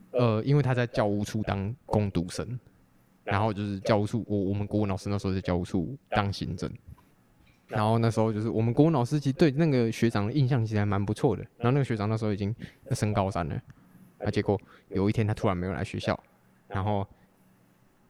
[0.09, 2.59] 呃，因为他在教务处当工读生，
[3.27, 6.71] 然后就是教务处，我我们国文老师那时候在教务处当行政，
[7.67, 11.43] 然后那时候就是我们国文老师其实对那个学长的印象其实还蛮不错的。
[11.57, 12.55] 然后那个学长那时候已经
[12.91, 13.61] 升高三了，
[14.19, 16.17] 啊，结果有一天他突然没有来学校，
[16.69, 17.05] 然后，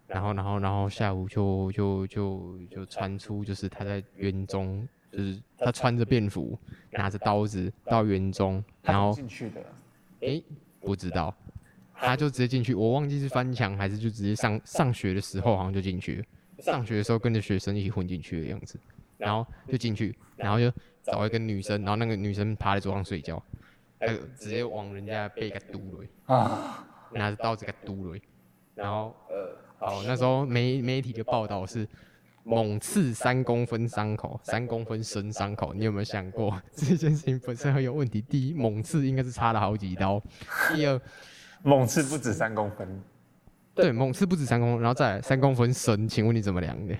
[0.05, 6.57] 然后，然后，然后下午就就就就传出就是他在园中，就是他穿着便服，
[6.91, 9.65] 拿着刀子到园中，然后进去的，
[10.19, 10.43] 诶，
[10.79, 11.33] 不知道，
[11.99, 16.23] 他就直接进去，我忘记是翻墙还是就直接上上学的时候好像就进去了，
[16.63, 18.79] 上学的时候跟着学生一起混进去的样子。
[19.17, 20.71] 然后就进去，然后就
[21.01, 23.41] 找一个女生，然后那个女生趴在桌上睡觉，
[23.99, 28.19] 他就直接往人家背给嘟了，啊，拿着刀子给嘟了，
[28.75, 31.87] 然后呃，好，那时候媒媒体的报道是
[32.43, 38.21] 猛刺三公分伤口，三公分深伤口，你有没有想过 这件事情本身很有问题？
[38.21, 40.19] 第一，猛刺应该是插了好几刀；
[40.75, 41.01] 第二，
[41.63, 43.01] 猛刺不止三公分，
[43.75, 46.95] 对，猛刺不止三公分，然后再来三公分深，请问你怎么量的？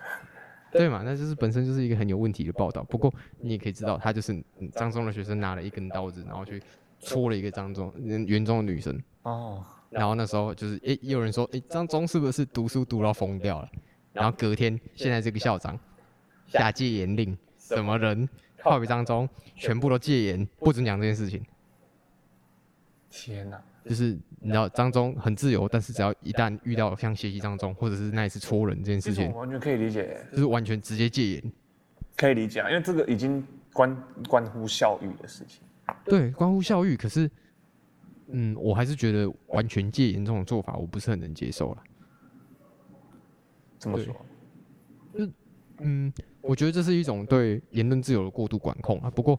[0.70, 2.82] 对嘛，那就是本身就是一个很有问题的报道。
[2.84, 6.62] 不过你也可以知道，他就是张中的学生拿了一根刀子，然后去
[7.00, 9.00] 戳了一个张中园中的女生。
[9.22, 9.64] 哦。
[9.90, 13.68] 然后那时候就是，诶，也有人说，诶，张中是不是读书读到疯掉了？
[14.12, 15.80] 然后隔天，现在这个校长
[16.46, 19.26] 下戒严令，什么人靠北张中，
[19.56, 21.42] 全部都戒严，不准讲这件事情。
[23.18, 23.60] 天哪！
[23.84, 31.52] 就是你知道张中很自由，但是只要一旦遇到像学习张中或者是那一次戳人这件事情，完全可以理解，就是完全直接戒严，
[32.16, 35.62] 可以理解啊，因为这个已经关关乎校誉的事情。
[36.04, 37.28] 对，关乎校誉，可是，
[38.28, 41.82] 嗯，我还是觉得完全戒严这种做法，我不是很能接受了。
[43.78, 44.14] 怎么说？
[45.16, 45.28] 就
[45.78, 49.10] 嗯，我觉得这是一种对言论自由的过度管控啊。
[49.10, 49.36] 不过。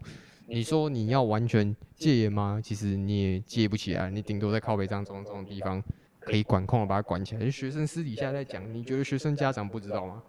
[0.50, 2.60] 你说你要完全戒严吗？
[2.64, 5.82] 其实你也戒不起来，你顶多在靠北张中这种地方
[6.20, 7.50] 可以管控的把它管起来。
[7.52, 10.22] 学生私底下在讲，你觉得学生家长不知道吗？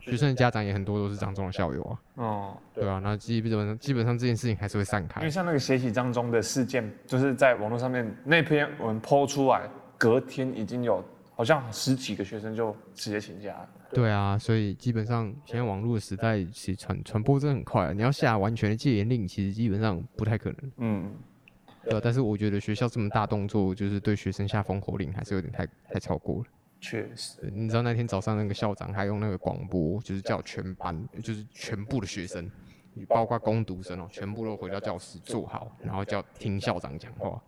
[0.00, 2.00] 学生的家长也很多都是张中的校友啊。
[2.14, 5.20] 哦，对啊，那基本上基本上这件事情还是会散开。
[5.20, 9.68] 因为像那个血洗张中的事件，就是在网络上面那篇文 po 出来，
[9.98, 11.04] 隔天已经有
[11.34, 13.68] 好像十几个学生就直接请假了。
[13.92, 17.92] 对啊，所以基本上现在网络的时代，其实传传播真的很快啊。
[17.92, 20.72] 你要下完全的戒严令，其实基本上不太可能。
[20.78, 21.14] 嗯，
[21.88, 26.44] 对，但是我觉得学校这么大动作，就是对学生下封口令，还是有点太太超过了。
[26.80, 32.50] 确实，你知道那天早上那个校长还用那个广播，就是叫全班，就是全部的学生，
[33.08, 37.40] 包括攻读生哦，全部都回到教室坐好，然后叫听校长讲话，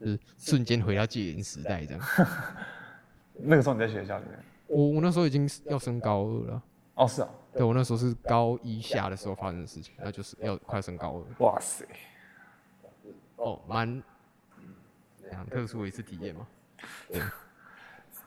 [0.00, 2.02] 就是瞬间回到戒严时代这样。
[3.38, 4.38] 那个时候你在学校里面？
[4.66, 6.62] 我我那时候已经要升高二了。
[6.94, 7.28] 哦，是啊。
[7.52, 11.44] 对，我那时候是高一下的时候发生的事情，那就是要快升高二。
[11.44, 11.84] 哇塞。
[13.36, 14.02] 哦，蛮，
[15.30, 16.46] 很特殊的一次体验嘛。
[17.08, 17.20] 对。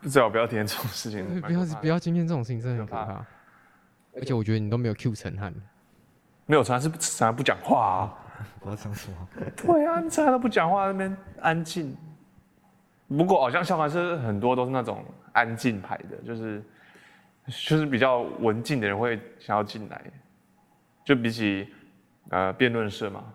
[0.10, 1.42] 最好不要体验这种事情。
[1.42, 3.26] 不要不要经验这种事情，真的很可怕。
[4.16, 5.54] 而且我觉得你都没有 Q 陈汉。
[6.46, 8.16] 没有，陈汉是陈汉不讲话啊。
[8.62, 9.28] 我要讲什么。
[9.58, 11.96] 对啊，陈汉都不讲话，那边安静。
[13.10, 15.04] 不过好像校团是很多都是那种
[15.34, 16.64] 安静派的，就是
[17.48, 20.02] 就是比较文静的人会想要进来，
[21.04, 21.68] 就比起
[22.30, 23.34] 呃辩论社嘛，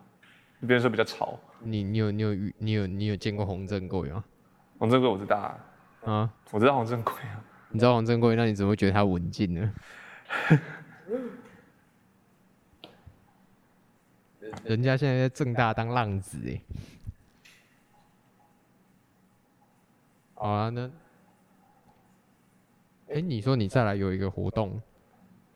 [0.61, 1.39] 辩论社比较吵。
[1.61, 4.25] 你你有你有你有你有见过洪正贵吗？
[4.79, 5.59] 洪正贵我知道啊，
[6.05, 7.43] 啊，我知道洪正贵啊。
[7.71, 9.75] 你知道洪正贵，那你怎么会觉得他文静呢？
[14.65, 16.61] 人家现在在正大当浪子哎。
[20.35, 20.87] 好啊，那，
[23.09, 24.81] 哎、欸，你说你再来有一个活动，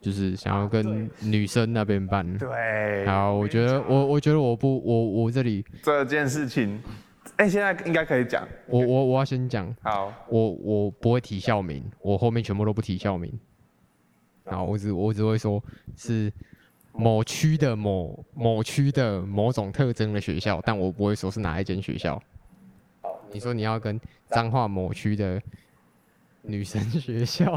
[0.00, 2.38] 就是想要跟女生那边办。
[2.38, 3.04] 对。
[3.06, 6.80] 好，我觉得我我觉得我不我我这里这件事情，
[7.36, 8.46] 哎、欸，现在应该可以讲。
[8.66, 9.74] 我我我要先讲。
[9.82, 10.12] 好。
[10.28, 13.32] 我我不会提校名，我后面全部都不提校名。
[14.44, 15.62] 好，我只我只会说
[15.96, 16.32] 是
[16.92, 22.22] 某区的某某区的某种特征的学校，但我不会说是哪一间学校。
[23.32, 25.40] 你说你要跟彰化某区的
[26.42, 27.54] 女生学校，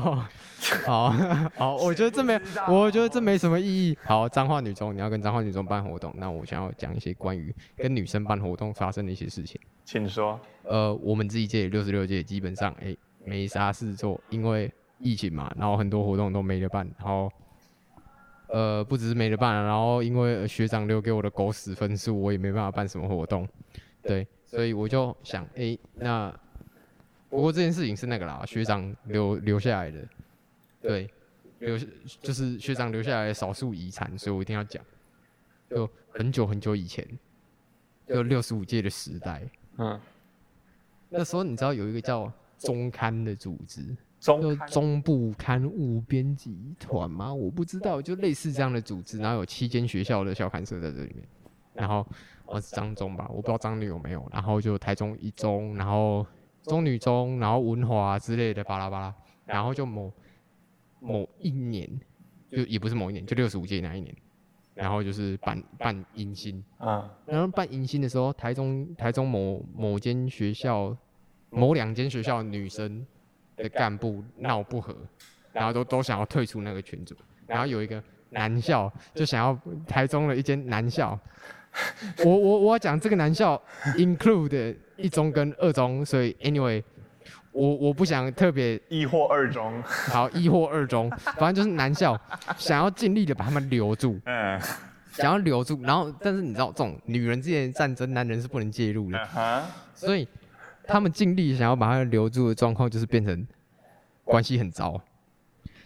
[0.86, 1.12] 好
[1.56, 3.98] 好，我觉得这没，我觉得这没什么意义。
[4.04, 9.60] 好，彰化女中，你要跟彰化女中办活动，那我想要讲一些关于跟女生办活动发生的一些事情。
[9.86, 10.40] 请说。
[10.64, 17.32] 呃，我们这一届六十六届基本上哎、欸、没啥事做，因为疫情嘛，然后很多活动都没得办，然后
[18.50, 23.48] 呃不只是没得办，然后因为学长留给我的狗屎分数，我也没办法办什么活动，
[24.04, 24.28] 对。
[24.52, 26.40] 所以我就想，哎、欸，那
[27.30, 30.06] 不过这件事情是那个啦，学长留留下来的，
[30.82, 31.10] 对，
[31.60, 31.78] 留
[32.22, 34.84] 就是学长留下来的少数遗产，所以我一定要讲。
[35.70, 37.08] 就很久很久以前，
[38.06, 39.42] 就六十五届的时代，
[39.78, 39.98] 嗯，
[41.08, 47.34] 那时候你知道有一个叫中刊的组织，中中部刊物编辑团吗？
[47.34, 51.26] 我不知道，就类似这样的组织，然后有七间学校的校刊社在这里面，
[51.74, 52.06] 然后
[52.54, 56.26] 我是彰中吧，我不知道彰女有没有，然后就台中一中，然后
[56.64, 60.12] 中女中，然后文华之类的巴拉巴拉，然后就某
[61.00, 61.90] 某一年，
[62.52, 64.14] 就也不是某一年，就六十五届那一年，
[64.74, 70.94] 然后就是办办迎新，啊，然后办迎新的时候，台中台中某某间学校，
[71.52, 73.08] 某两间学校的女生
[73.56, 74.94] 的干部闹不和，
[75.54, 77.16] 然后都都想要退出那个群组，
[77.48, 81.18] 然后有一个男校就想要台中的一间男校，
[82.26, 83.62] 我我我要讲这个男校
[83.98, 86.84] include 一中跟二中，所以 anyway，
[87.52, 92.20] 我我不想特别一或二中，好一或二中，反正就是男校
[92.58, 94.20] 想要尽力的把他们留住。
[94.26, 94.60] 嗯，
[95.14, 99.64] 想要留住，然后但是你知道这种女人之间的战争，男人是不能介入的，
[99.94, 100.28] 所以
[100.86, 103.48] 他们尽力想要把他留住的状况，就是变成
[104.24, 105.02] 关系很糟。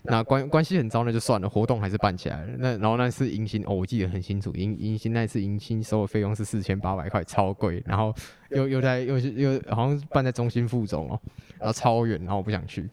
[0.08, 2.53] 那关关系很糟，那就算了，活动还是办起来了。
[2.58, 7.84] 那然后那次迎新，哦，我记得很清楚，迎迎新那次迎新收的费用是四千八百块，超贵。
[7.86, 8.14] 然后
[8.49, 11.20] 又又在又又好像是办在中心附中哦，
[11.60, 12.89] 然后超远，然后我不想去。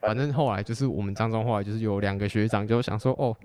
[0.00, 3.36] 反正后来就是我们彰中后来就是有两个学长就想说，哦。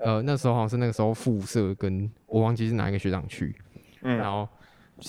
[0.00, 3.52] 呃，那时候好像是那个时候副社跟我忘记是哪一个学长去，
[4.02, 4.48] 嗯，然后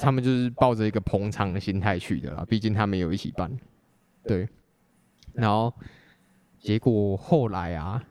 [0.02, 3.56] 他们就是抱着一个捧场的心态去的啦，毕竟他们有一起办，
[4.24, 4.50] 对，
[5.34, 5.72] 然后
[6.60, 8.04] 结果后来啊，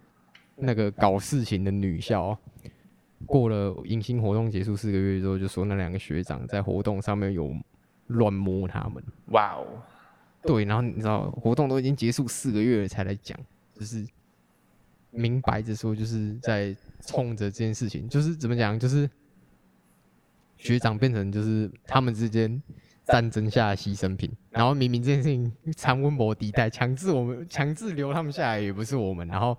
[0.57, 2.38] 那个搞事情的女校
[3.26, 7.55] 过了迎新活动结束四个月之后，就说那两个学长在活动上面有
[8.07, 9.66] 乱摸他们，哇哦，
[10.42, 13.38] 对，然后你知道活动都已经结束四个月了才来讲，
[13.74, 14.07] 就是。
[15.11, 19.09] 明白着说，就是在冲着这件事情，就是怎么讲，就是
[20.59, 22.62] 学长变成就是他们之间
[23.09, 29.56] 战争下的牺牲品，然后明明这件事情藏温博敌待，强制我们强制留他们下来也不是我们，然后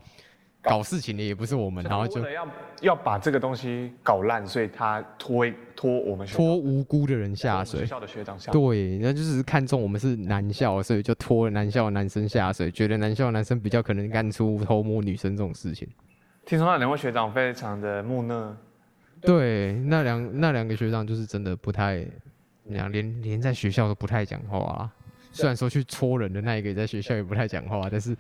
[0.62, 0.84] 搞。
[0.84, 2.48] 事情的也不是我们，然后就要
[2.82, 5.46] 要把这个东西搞烂，所以他拖
[5.76, 8.52] 拖我们拖无辜的人下水，学校的学长下。
[8.52, 15.88] 水，对，那就是看中我们是男校，所以就拖了男校的男生下水，觉得男校的男生比较可能干出偷摸女生这种事情。
[16.46, 18.58] 听说那两位学长非常的木讷，
[19.22, 22.06] 对，那两那两个学长就是真的不太，
[22.70, 24.92] 两连连在学校都不太讲话啊。
[25.32, 28.18] 虽然说去戳人的那一个在学校也不太讲话，但是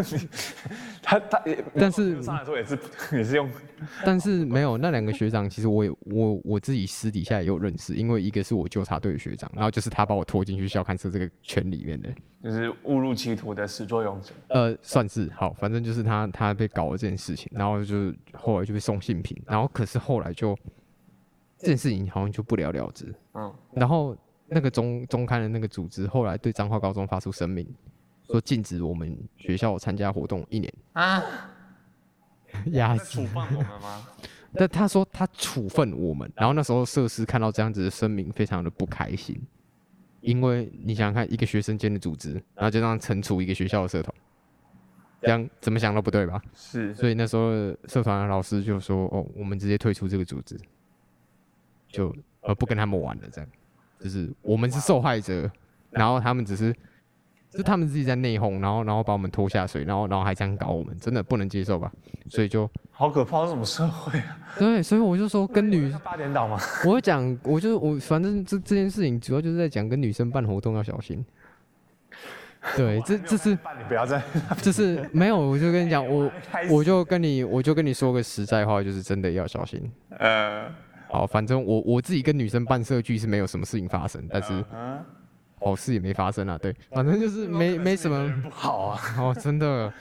[1.02, 2.78] 他他也， 但是上来说也是
[3.12, 3.48] 也是用，
[4.02, 12.08] 但是没有那两个学长，其实我也我我自己私底下也有认识，因为一个是我纠察队的学长，然后就是他把我拖进去校刊社这个圈里面的，
[12.42, 14.32] 就是误入歧途的始作俑者。
[14.48, 20.56] 呃，算是好，反正就是他他被搞了这件事情，然后就后来就被送性平，然后可是后来就
[21.58, 24.16] 这件事情好像就不了了之，嗯，然后。
[24.48, 27.66] 那个中中刊的那个组织后来对彰化高中发出声明，
[28.28, 30.72] 说禁止我们学校参加活动一年。
[30.92, 31.20] 啊，
[32.70, 33.22] 压死。
[33.22, 34.06] 处分我们吗？
[34.54, 39.36] 但他说他处分我们，然后那时候设施看到这样子的声明，非常的不开心，
[40.20, 44.14] 因为你想想看，一个学生间的组织，然后就这样惩处一个学校的社团，
[45.22, 46.40] 这样怎么想都不对吧？
[46.54, 47.50] 是，所以那时候
[47.88, 50.56] 社团的老师就说：“哦，我们直接退出这个组织，
[51.96, 53.50] 就呃不跟他们玩了。”这样。
[53.98, 55.50] 就是我们是受害者，
[55.90, 56.72] 然后他们只是，
[57.50, 61.90] 是他们自己在内讧，然后然后把我们拖下水，然后然后还这样搞我们，真的不能接受吧？
[62.28, 64.38] 所以就好可怕，这什么社会啊？
[64.58, 71.24] 对，所以我就说跟女八点档嘛， 我讲，我就我反正这这件事情主要就是在讲跟女生办活动要小心。
[72.76, 74.22] 对，这这是你不要再，
[74.60, 76.30] 这是 没有，我就跟你讲，我
[76.68, 79.90] 我就跟你我就跟你说个实在话，就是真的要小心。
[80.18, 80.66] 呃。
[81.08, 84.64] 好，反正我我自己跟女生办社聚是没有什么事情发生，但是
[85.58, 86.58] 好事也没发生啊。
[86.58, 89.00] 对，反正就是没没什么不好啊。
[89.18, 89.92] 哦，真的，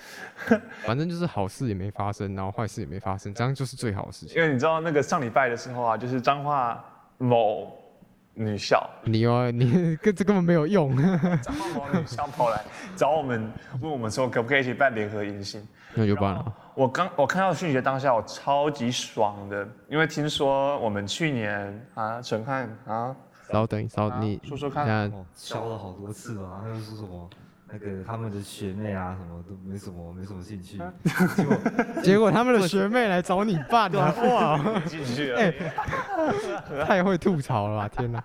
[0.85, 4.35] 反正就是好事也没发生，然后坏事也没发生，这样就是最好的事情。
[4.35, 6.83] 因为你知道那个上礼拜的时候啊，就是彰化
[7.17, 7.73] 某
[8.33, 10.93] 女校，你哦，你 跟这根本没有用。
[11.41, 12.61] 彰化某女校跑来
[12.97, 13.49] 找我们，
[13.79, 15.65] 问我们说可不可以一起办联合迎新，
[15.95, 16.53] 那就办了。
[16.75, 23.15] 我刚我看到讯息当下，我超级爽的，因为听说我们去年啊，陈汉啊，
[23.49, 24.85] 稍等稍等，你说说看，
[25.33, 27.29] 敲了好多次嘛，他就说什么
[27.71, 30.77] 那个他们的学妹啊，什么都没什么没什么兴趣，
[31.35, 31.57] 结果
[32.03, 35.53] 结果他们的学妹来找你办了，哇，进去了，
[36.85, 38.21] 太会吐槽了吧，天哪！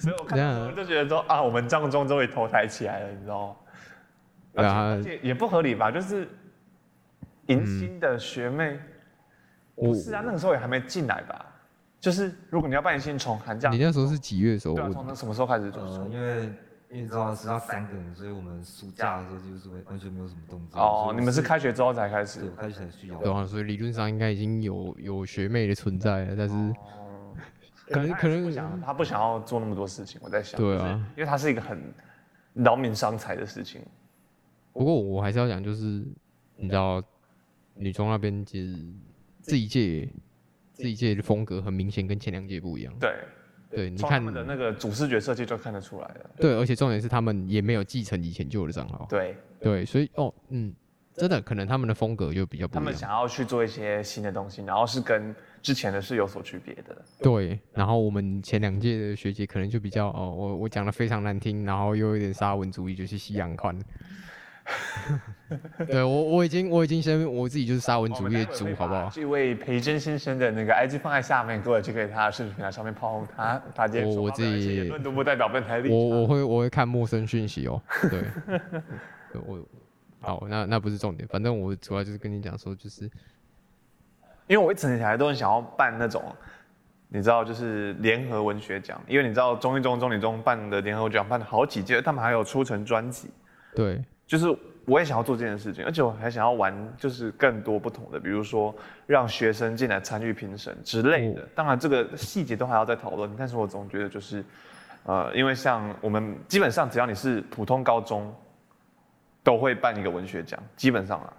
[0.00, 3.54] 所以我看我就觉得说啊，我们藏中终于头抬起来了，你知道吗？
[4.56, 6.28] 而且也不合理吧，就是。
[7.48, 8.78] 迎新的学妹，
[9.74, 11.44] 不是啊，那个时候也还没进来吧？
[12.00, 14.74] 就是如果你要办迎新，从寒假，你那时候是几月的时候？
[14.74, 15.70] 对啊，从那什么时候开始？
[15.74, 16.42] 呃，因为
[16.90, 20.80] 因为你知道是要三个人，所以我们暑假的时候就是完全没有什么动作。
[20.80, 22.40] 哦，你们是开学之后才开始？
[22.40, 23.18] 对，开学才需要。
[23.18, 26.54] 对啊，所以理论上应该已经有有学妹的存在了，但是
[27.90, 30.60] 可能可能不想他不想要做那么多事情，我在想。
[30.60, 31.92] 对啊，因为他是一个很
[32.54, 33.82] 劳民伤财的事情。
[34.72, 36.04] 不过我还是要讲，就是
[36.56, 37.02] 你知道，
[37.78, 38.76] 女中那边其实
[39.42, 40.08] 这一届
[40.74, 42.92] 这一届的风格很明显跟前两届不一样。
[43.00, 43.14] 对。
[43.70, 46.30] 对，你看他们的那个主视觉设计就看得出来了。
[46.38, 49.06] 对，而且重点是他们也没有继承以前旧的账号。
[49.10, 50.72] 对对，所以哦，嗯，
[51.12, 52.82] 真的可能他们的风格就比较不一样。
[52.82, 56.96] 他们想要去做一些新的东西，然后是跟之前的是有所区别的。
[57.20, 63.78] 对，然后我们前两届的学姐可能就比较哦，我我讲的非常难听，然后又有点沙文主义，就是西洋宽。
[65.88, 69.08] 对我，我已经，我已经先我自己就是沙文主义的主，好不好？
[69.10, 75.96] 这位培真先生的那个 IG 放在下面，各位就可以他的视频上面炮轰他，他今天我我自己言论都不代表本台立场。
[75.96, 78.22] 我我会我会看陌生讯息哦， 对，
[79.46, 79.58] 我
[80.20, 83.04] 好，那那不是重点，反正我主要就是跟你讲说，就是
[84.48, 86.22] 因为我一直以来都很想要办那种，
[87.08, 93.30] 你知道，就是联合文学奖，因为你知道中一中、中理中办的联合奖办了好几届，他们还有出成专辑，
[93.74, 94.04] 对。
[94.28, 94.46] 就是
[94.84, 98.74] 我也想要做这件事情，而且我还想要玩，就是更多不同的，比如说
[99.06, 101.48] 让学生进来参与评审之类的。
[101.54, 103.34] 当然，这个细节都还要再讨论。
[103.38, 104.44] 但是我总觉得就是，
[105.04, 108.30] 呃，因为像我们基本上只要你是普通高中，
[109.42, 111.32] 都会办一个文学奖，基本上啊，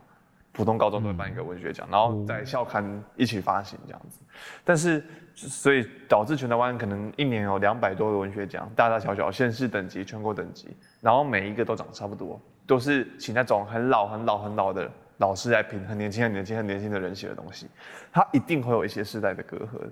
[0.52, 4.20] 普通高中都会办一个文学奖，然后在校刊一起发行这样子。
[4.64, 5.04] 但是
[5.36, 12.42] 所以导致全台湾可能一年有两百多个文学奖，大大小小、县市等级、全国等级，然后每一个都长得差不多。
[12.70, 17.66] 都是请那种很老、很老、很老的老师来评，很年轻、很年轻、很年轻的人写的东西，
[18.12, 19.90] 他一定会有一些世代的隔阂，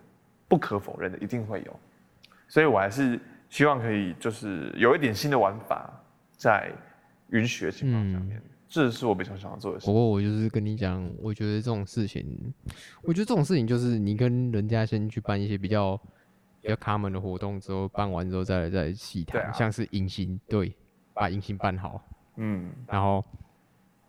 [0.48, 1.80] 不可否认的，一定会有。
[2.48, 3.20] 所以我还是
[3.50, 5.92] 希望可以，就是有一点新的玩法，
[6.38, 6.72] 在
[7.32, 9.88] 允许的情况下面，嗯、这是我比较想要做的事。
[9.88, 12.54] 不过我就是跟你讲，我觉得这种事情，
[13.02, 16.00] 我觉得这种事情就是你跟人家先去办一些比较
[16.62, 20.76] 比较 common 的活动之后，办完之后再来再细谈，啊、像是迎新，对，
[21.16, 22.00] 把迎新办好。
[22.38, 23.24] 嗯，然后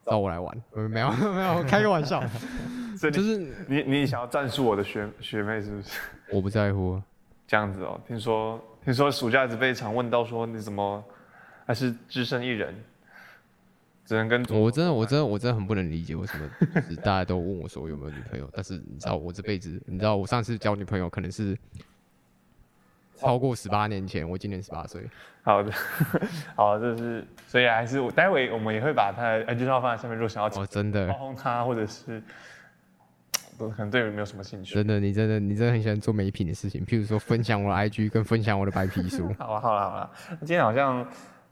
[0.06, 0.56] 找我来玩，
[0.88, 2.22] 没有 没有，开个玩笑，
[3.12, 5.98] 就是你你想要战术我的学学妹是不是？
[6.32, 7.00] 我不在乎，
[7.46, 8.00] 这样子哦。
[8.06, 11.02] 听说听说暑假一直被常问到说你怎么
[11.66, 12.74] 还是只身一人，
[14.04, 16.48] 只能跟我真的我真的我真的很不能理解为什么
[16.96, 21.56] 大家都问我说有没有女朋友，但是你知道我这辈子，你知道我上次交女朋友可能是。
[23.18, 25.02] 超过十八年前，我今年十八岁。
[25.42, 25.72] 好的，
[26.54, 32.22] 好，这是所以还是我待会我们也会把他的 IG 号放在下面，如果想要哦，真的帮他或者是，
[33.58, 34.74] 可能对你没有什么兴趣。
[34.74, 39.32] 真的，你真的你真的很喜欢做美品的事情，譬如说分享我的 IG 跟分享我的白皮书。
[39.38, 40.10] 好了好了好了，
[40.40, 41.06] 今天好像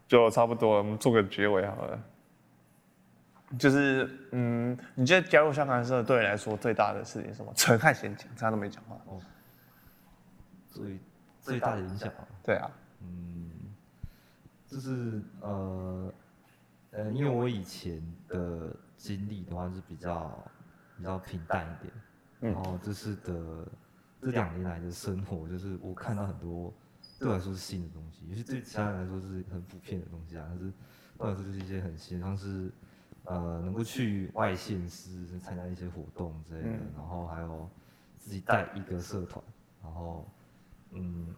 [0.07, 1.99] 就差不多了，我们做个结尾好了。
[3.59, 7.51] 就是嗯，你觉得加入相谈社对你来说最大的事情是什么？
[7.55, 9.19] 陈汉先讲，他都没讲话哦。
[10.69, 10.99] 所以。
[11.47, 12.68] 最大的影响，对啊，
[13.01, 13.51] 嗯，
[14.66, 16.12] 就是呃，
[16.90, 20.36] 呃，因为我以前的经历的话是比较
[20.97, 21.92] 比较平淡一点，
[22.40, 23.68] 嗯、然后这次的
[24.20, 26.74] 这两年来的生活，就是我看到很多
[27.20, 30.72] 对我来说是新的东西，尤其对其他人来说是很普遍的东西啊，但是对
[31.18, 32.72] 我来说就是一些很新，像是
[33.22, 37.70] 呃，能够去外县市参加一些活动之类的，嗯、然后还有
[38.18, 39.40] 自己带一个社团，
[39.80, 40.26] 然后。
[40.97, 41.34] 嗯，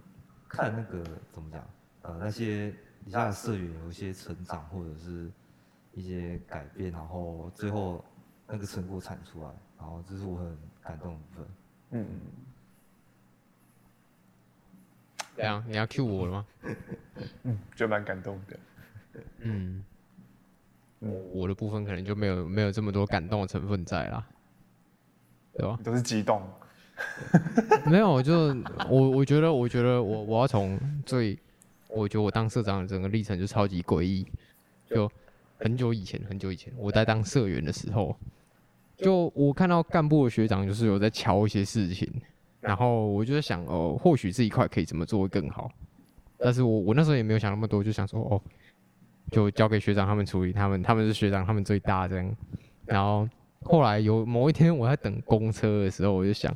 [0.48, 1.70] 看那个怎么讲，
[2.02, 2.70] 呃，那些
[3.04, 5.30] 底下的社员有一些成长或者是
[5.92, 8.04] 一些改变，然后最后
[8.46, 11.46] 那个成果产出来，然后这是我很感动的部分。
[11.90, 12.06] 嗯，
[15.34, 16.46] 怎样你要 cue 我了吗？
[17.42, 18.61] 嗯，就蛮感动的。
[19.38, 19.84] 嗯，
[21.00, 24.24] 我我的部分可能就没有没有这么多感动的成分在啦，
[25.52, 25.78] 对吧？
[25.82, 26.42] 都是激动。
[27.86, 28.55] 没有，就
[28.88, 31.38] 我我觉得，我觉得我我要从最，
[31.88, 34.26] 我觉得我当社长的整个历程就超级诡异。
[34.86, 35.11] 就
[35.59, 38.16] 很久以前，很久以前，我在当社员的时候，
[38.96, 42.11] 就我看到干部的学长就是有在瞧一些事情，
[42.61, 45.70] 然后我就在想，哦，或许这一块可以怎么做会更好。
[46.38, 48.40] 但是我我那时候也没有想那么多，就想说，哦，
[49.30, 52.36] 就交给学长他们处理，他们他们是学长，他们最大这样。
[52.86, 53.28] 然后
[53.62, 56.55] 后来有某一天我在等公车的时候，我就想。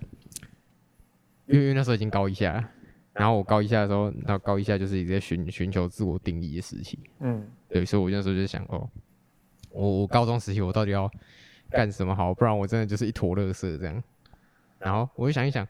[1.52, 2.66] 因为那时候已经高一下，
[3.12, 6.98] 然后我高一下的时候，到高一下就是一直在寻寻求自我定义的时期。
[7.20, 8.88] 嗯，对，所以我那时候就想，哦，
[9.70, 11.10] 我我高中时期我到底要
[11.70, 12.32] 干什么好？
[12.32, 14.02] 不然我真的就是一坨垃圾这样。
[14.78, 15.66] 然后我就想一想，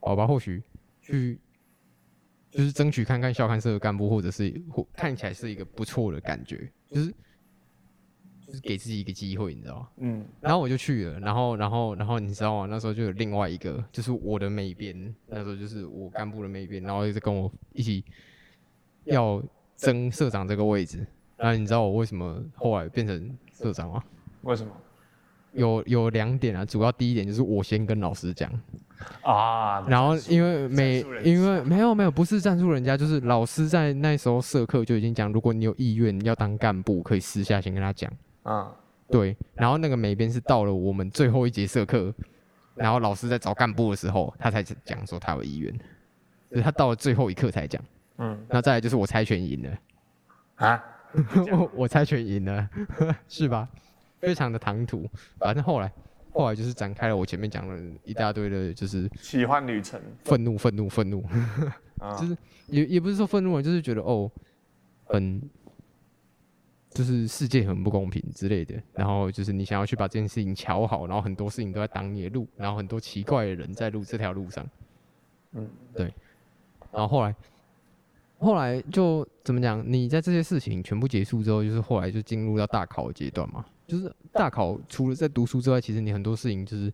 [0.00, 0.62] 好吧，或许
[1.00, 1.38] 去
[2.50, 7.14] 就是争取看看校刊社的干部，或者是或看起来是一个不错的感觉，就是
[8.50, 9.88] 就是给自己一个机会，你知道吗？
[9.98, 12.66] 嗯，然后我就去了，然后然后然后你知道吗？
[12.68, 18.04] 那时候就有另外一个，就是我的妹编，那时候就是我干部的妹编，然后一直跟我一起
[19.04, 19.42] 要
[19.76, 21.06] 争社长这个位置。
[21.36, 24.02] 然后你知道我为什么后来变成社长吗？
[24.42, 24.72] 为什么？
[25.52, 28.48] 有有两点啊，主要第一点就是我先跟老师讲
[29.22, 38.08] 啊， 然后因为每因为没有没有不是赞助人家，就是老师在那时候社课就已经讲，如果你有意愿要当干部，可以私下先跟他讲。
[38.42, 38.74] 啊，
[39.10, 42.12] 对，然后那个美编是到了我们最后一节社课，
[42.74, 45.72] 然后老师在找干部的时候，他才讲说他有意愿，
[46.50, 47.82] 就是他到了最后一刻才讲。
[48.18, 49.78] 嗯，那再来就是我猜拳赢了。
[50.56, 50.84] 啊，
[51.52, 52.68] 我 我猜拳赢了，
[53.28, 53.68] 是吧？
[54.20, 55.90] 非常的唐突，反正后来，
[56.32, 61.24] 后来就是展开了我前面讲了一大堆的，就是奇幻旅程，愤怒，愤怒，愤怒，
[62.20, 62.36] 就是
[62.66, 64.30] 也也不是说愤怒，就是觉得哦，
[65.06, 65.40] 很，
[66.90, 74.68] 就是世界很不公平之类的，然后就是你想要去把这件事情瞧好，然后很多事情都在挡你的路，然后很多奇怪的人在路这条路上，
[75.52, 76.12] 嗯，对，
[76.92, 77.34] 然后后来。
[78.42, 79.84] 后来就怎么讲？
[79.86, 83.62] 你在这些事情全部结束之后，就是后来就进入到大考的阶段嘛。
[83.86, 86.90] 就是大考除了在读书之外，其实你很多事情就是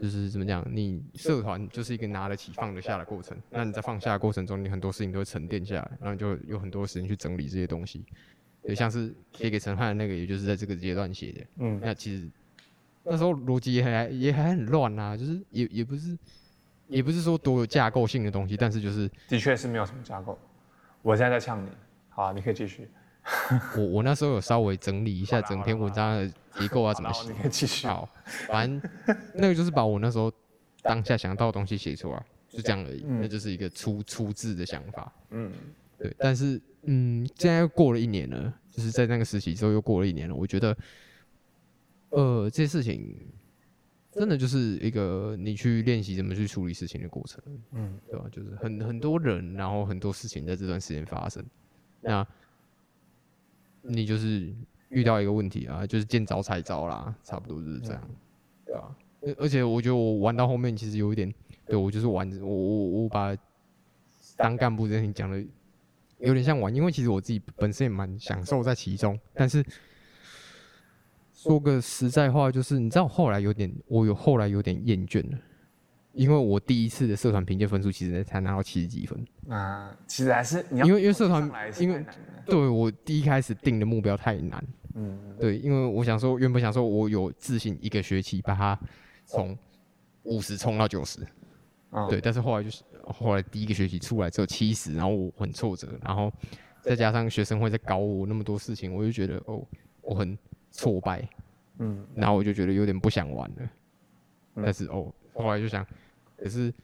[0.00, 0.66] 就是怎么讲？
[0.70, 3.36] 你社团就是一个拿得起放得下的过程。
[3.50, 8.02] 那你在放下的过程中，你很多事情都会沉淀下来，然后就有很多时间去整理这些东西。
[8.64, 11.40] 也像是写给陈汉的那个，也就是在这个阶段写的。
[11.58, 12.28] 嗯，那其实
[13.02, 16.18] 那时候逻辑也还也还很乱啊，就是也也不是
[16.88, 20.38] 也不是说多有架构性的东西，但是就是的确是没有什么架构。
[21.02, 21.68] 我现在在呛你，
[22.08, 22.88] 好啊，你可以继续。
[23.76, 27.30] 我我那时候有稍微整理一下整篇文章的结构啊，怎么写？
[27.30, 27.86] 你可以继续。
[27.86, 28.08] 好，
[28.48, 28.90] 反正
[29.34, 30.30] 那个就是把我那时候
[30.82, 33.02] 当下想到的东西写出来，就这样而已。
[33.06, 35.10] 嗯、那就是一个初初制的想法。
[35.30, 35.50] 嗯，
[35.98, 36.14] 对。
[36.18, 40.34] 但是，嗯，现在又过了一年了，就是在那个实习之后又过了一年了。
[40.34, 40.76] 我觉得，
[42.10, 43.16] 呃，这些事情。
[44.16, 47.42] 真的就是一个你去练习怎么去处理事情的过程，
[47.72, 48.24] 嗯，对吧？
[48.30, 51.44] 就是很很多人，然后很多事情在这段时间发生，
[52.00, 52.24] 那，
[53.82, 54.54] 你就是
[54.88, 58.10] 遇到一个问题啊，就是见招拆招啦，差不多就是这样，
[58.64, 58.96] 对吧？
[59.22, 61.34] 而而且我觉得我玩到后面其实有一点，
[61.66, 63.36] 对，我就是玩，我我我把
[64.36, 65.44] 当干部这件事情讲的
[66.18, 69.64] 有点像玩，因为其实我自己本身也蛮享受在其中，但是。
[71.36, 75.38] 说个实在话，就是你知道，后来有点，我有后来有点厌倦了，
[76.14, 79.22] 因为我第一次的社团评鉴分数其实才拿到七十几分。
[79.50, 82.02] 啊，其实还是因为因为社团，因为
[82.46, 84.64] 对我第一开始定的目标太难。
[84.94, 88.78] 嗯，对，因为我想说，原本想说我有自信一个学期把它
[89.26, 89.54] 从
[90.22, 91.20] 五十冲到九十。
[92.08, 96.32] 对，但是后来就是后来第一个学期出来只有七十，然后我很挫折，然后
[96.82, 99.64] 再加上学生会在搞我那么多事情，我就觉得哦，
[100.02, 100.36] 我很。
[100.76, 101.24] 挫败，
[101.78, 103.56] 嗯，然后我就觉得有点不想玩了，
[104.56, 105.86] 嗯、但是哦，后来就想，
[106.36, 106.74] 可是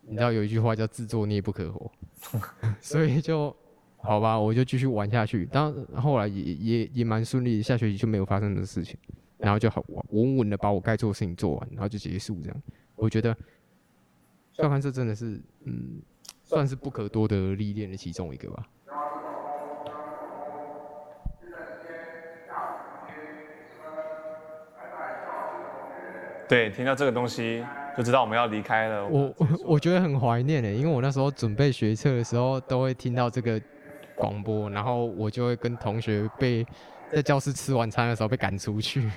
[0.00, 1.92] 你知道有一句话叫自作孽不可活，
[2.80, 3.54] 所以就
[3.98, 5.44] 好吧，我就继续玩下去。
[5.44, 8.96] 当然后来也也也蛮顺利，下学期就没有发生的事情，
[9.36, 12.62] 然后就好稳稳的把我该做的事情做完，然后就结束这样。
[12.96, 13.36] 我觉得
[14.54, 16.00] 校刊社真的是，嗯，
[16.44, 18.62] 算是不可多得历练的其中一个吧。
[26.46, 27.64] 对，听到这个东西
[27.96, 29.08] 就知道我们要离开了。
[29.08, 33.60] 我我我觉得很怀念呢，因为我那时候准备学测的时候，都会听到这个
[34.14, 36.64] 广播，然后我就会跟同学被
[37.10, 39.10] 在教室吃晚餐的时候被赶出去。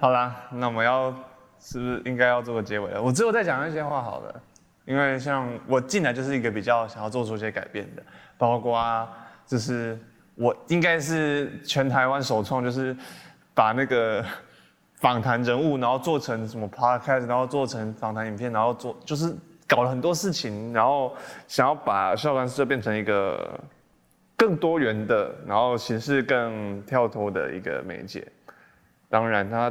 [0.00, 1.12] 好啦，那我们要
[1.58, 3.02] 是不是应该要做个结尾了？
[3.02, 4.42] 我之后再讲一些话好了，
[4.84, 8.02] 因为像我进来就是一个比较想要做出一些改变的，
[8.36, 9.08] 包括
[9.46, 9.98] 就是
[10.34, 12.96] 我应该是全台湾首创，就是
[13.54, 14.24] 把那个。
[15.00, 19.36] 访谈人物，然后做成什么 podcast，然后做成访谈影片，然后做就是
[19.68, 21.14] 搞了很多事情，然后
[21.46, 23.60] 想要把校园社变成一个
[24.34, 28.26] 更多元的，然后形式更跳脱的一个媒介。
[29.10, 29.70] 当然，他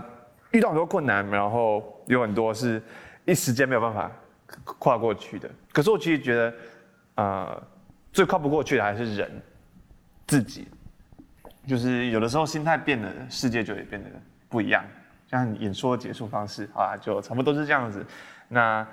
[0.52, 2.80] 遇到很多困难，然后有很多是
[3.26, 4.12] 一时间没有办法
[4.64, 5.50] 跨过去的。
[5.72, 6.54] 可是我其实觉得，
[7.16, 7.64] 呃，
[8.12, 9.42] 最跨不过去的还是人
[10.28, 10.68] 自己，
[11.68, 14.10] 就是有的时候心态变了，世界就会变得
[14.50, 14.84] 不一样。
[15.28, 18.06] 像演说的结束方式，好啦，就差不多是这样子。
[18.50, 18.86] 那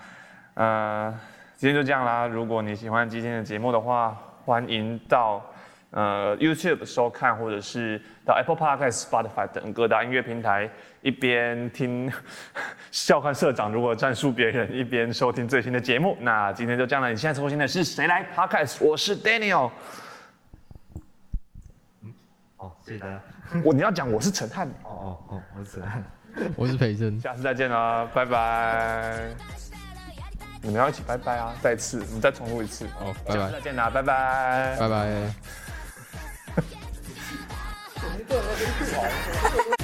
[0.55, 1.15] 呃，
[1.57, 2.27] 今天就这样啦。
[2.27, 5.45] 如果你喜欢今天的节目的话，欢迎到
[5.91, 10.71] 呃 YouTube 收看，或者是到 Apple Podcast、Spotify 等各大音乐平台，
[11.03, 12.11] 一边听
[12.91, 16.17] 笑看社长如何战术别人，一边收听最新的节目。
[16.21, 18.85] 那今天就这样了，你现在收听的是谁来 Podcast？
[18.85, 19.71] 我是 Daniel。
[22.59, 23.21] 哦，谢谢大家。
[23.65, 24.69] 我你要讲我是陈汉。
[24.85, 26.05] 哦哦哦，我是陈汉。
[26.55, 27.19] 我是裴真。
[27.21, 29.31] 下次再见啦，拜拜。
[30.63, 31.55] 你们要一起拜拜啊！
[31.63, 32.85] 再次，我们再重录一次。
[33.01, 33.41] 哦，拜拜。
[33.41, 34.77] 下次再见啦，拜拜。
[34.79, 35.70] 拜拜。
[38.29, 38.43] 的的
[38.91, 39.11] 的，
[39.53, 39.80] 你们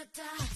[0.00, 0.49] da da.